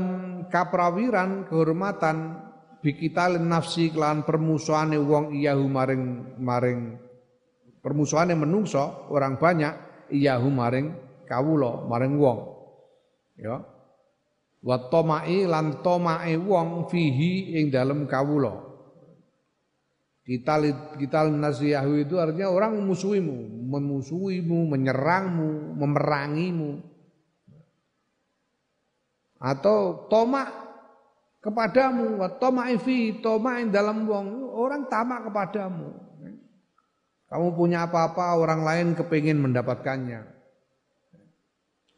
[0.47, 2.38] kaprawiran kehormatan
[2.78, 6.05] bikitalin nafsi kelan permusuhane wong iyahu maring
[6.38, 6.80] maring
[7.82, 9.74] permusuhane menungso orang banyak
[10.14, 10.94] iyahu maring
[11.26, 12.38] kawula maring wong.
[13.34, 13.80] Ya
[14.61, 18.69] wa tomai lan tomae wong fihi ing dalem kawula.
[20.20, 20.62] Kita
[21.01, 26.70] kita nasihahu itu artinya orang memusuhimu memusuhimu menyerangmu memerangimu.
[29.41, 30.53] Atau tomak
[31.41, 35.97] kepadamu wa tomae fi tomae dalam wong orang tamak kepadamu.
[37.31, 40.40] Kamu punya apa-apa orang lain kepingin mendapatkannya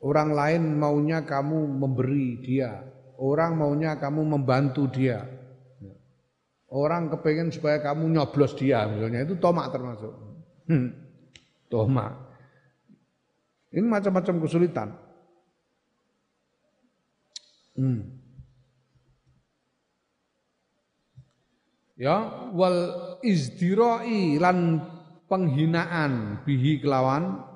[0.03, 2.83] Orang lain maunya kamu memberi dia,
[3.23, 5.23] orang maunya kamu membantu dia.
[6.67, 10.11] Orang kepengen supaya kamu nyoblos dia, misalnya itu tomak termasuk.
[10.67, 10.91] Hmm.
[11.71, 12.19] Tomak.
[13.71, 14.89] Ini macam-macam kesulitan.
[17.79, 18.19] Hmm.
[21.95, 22.91] Ya, wal
[23.23, 24.83] izdirai lan
[25.31, 27.52] penghinaan bihi kelawan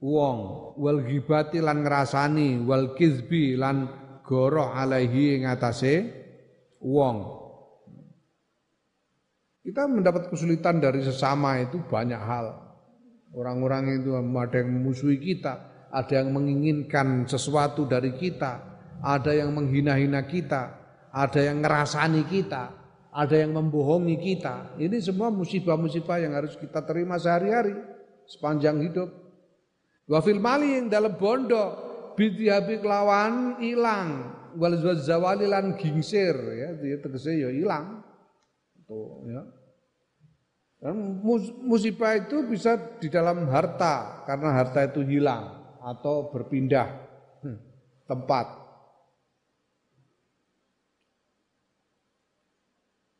[0.00, 0.38] wong
[0.76, 3.88] wal ghibati lan ngrasani wal kizbi lan
[4.24, 5.94] goroh alaihi ngatasé
[6.82, 7.36] wong
[9.66, 12.54] kita mendapat kesulitan dari sesama itu banyak hal.
[13.34, 15.58] Orang-orang itu ada yang memusuhi kita,
[15.90, 18.62] ada yang menginginkan sesuatu dari kita,
[19.02, 20.70] ada yang menghina-hina kita,
[21.10, 22.70] ada yang ngerasani kita,
[23.10, 24.78] ada yang membohongi kita.
[24.78, 27.74] Ini semua musibah-musibah yang harus kita terima sehari-hari
[28.30, 29.25] sepanjang hidup.
[30.06, 36.72] Wafil mali yang dalam bondo bidihabi kelawan hilang wal zawali lan gingsir ya
[37.02, 38.06] tegese ya hilang.
[38.86, 39.42] Tuh ya.
[40.76, 41.24] Dan
[41.66, 46.86] musibah itu bisa di dalam harta karena harta itu hilang atau berpindah
[47.42, 47.58] hmm,
[48.06, 48.46] tempat.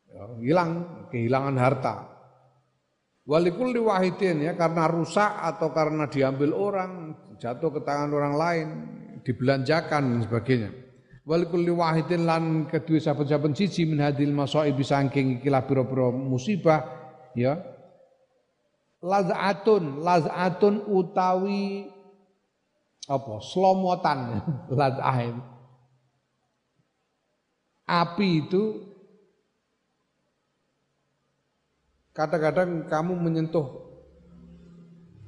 [0.07, 0.71] Ya, hilang,
[1.11, 2.16] kehilangan harta.
[3.27, 6.91] Walikul wahidin ya karena rusak atau karena diambil orang,
[7.35, 8.67] jatuh ke tangan orang lain,
[9.27, 10.71] dibelanjakan dan sebagainya.
[11.27, 16.87] Walikul wahidin lan kedua sahabat-sahabat siji min hadil masaibi saking ikilah pira-pira musibah
[17.35, 17.59] ya
[19.03, 21.91] lazatun lazatun utawi
[23.11, 24.39] apa slomotan
[24.79, 25.35] lazah
[27.87, 28.86] api itu
[32.17, 33.85] kadang-kadang kamu menyentuh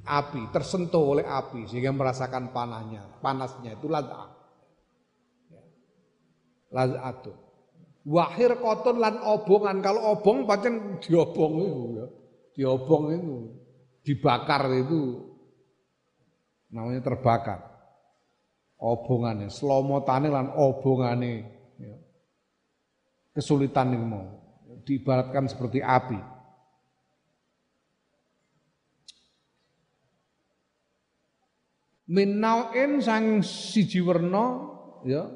[0.02, 4.34] api tersentuh oleh api sehingga merasakan panahnya panasnya itu lazah
[5.54, 5.62] ya.
[6.74, 7.38] lazatun
[8.08, 9.84] Wahir koton lan obongan.
[9.84, 12.06] Kalau obong pancen diobong itu ya.
[12.56, 13.36] Diobong itu.
[14.00, 15.20] Dibakar itu.
[16.72, 17.60] Namanya terbakar.
[18.80, 19.52] Obongannya.
[19.52, 21.44] Selomotane lan obongane.
[21.76, 21.96] Ya.
[23.36, 24.26] Kesulitan ini mau.
[24.88, 26.16] Diibaratkan seperti api.
[32.10, 34.66] Min nau'in sang siji werna
[35.06, 35.30] ya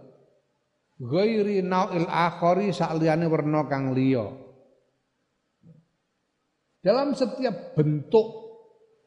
[0.98, 4.26] ghairi nau'il akhari sakliyane werna kang liya.
[6.84, 8.26] Dalam setiap bentuk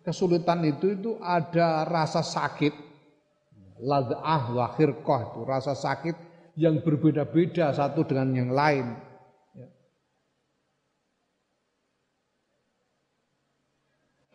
[0.02, 2.74] kesulitan itu itu ada rasa sakit,
[3.84, 6.16] lad'ah wa khirqah itu rasa sakit
[6.58, 9.07] yang berbeda-beda satu dengan yang lain.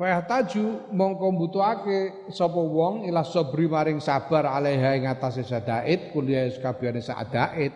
[0.02, 6.98] Fayahtaju mongko mbutuhake sapa wong ila sabri maring sabar alaiha ing atase sadaid kuliah sakabehane
[6.98, 7.70] sadaid.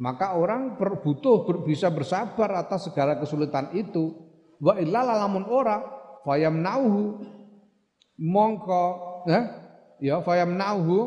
[0.00, 4.08] Maka orang butuh bisa bersabar atas segala kesulitan itu.
[4.56, 5.84] Wa illa lamun ora
[6.24, 7.28] fayamnauhu
[8.16, 8.84] mongko
[9.28, 9.44] eh,
[10.00, 10.98] ya fayamnauhu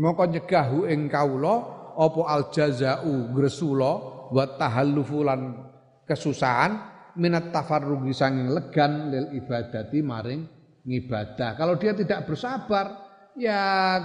[0.00, 1.60] mongko nyegahu ing kawula
[1.92, 3.92] apa al jazaa'u gresula
[4.32, 5.60] wa tahallufu lan
[6.08, 10.42] kesusahan minat tafarrugi sanging legan lil ibadati maring
[10.86, 11.58] ngibadah.
[11.58, 12.86] Kalau dia tidak bersabar,
[13.34, 13.98] ya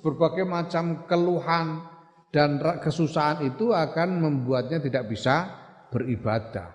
[0.00, 1.84] berbagai macam keluhan
[2.30, 5.50] dan kesusahan itu akan membuatnya tidak bisa
[5.90, 6.72] beribadah.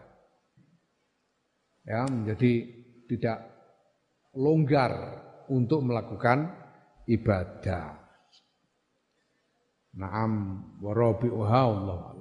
[1.85, 2.51] Ya, menjadi
[3.07, 3.39] tidak
[4.35, 4.91] longgar
[5.47, 6.51] untuk melakukan
[7.07, 8.03] ibadah.
[9.95, 12.14] Naam warabi'uha Allah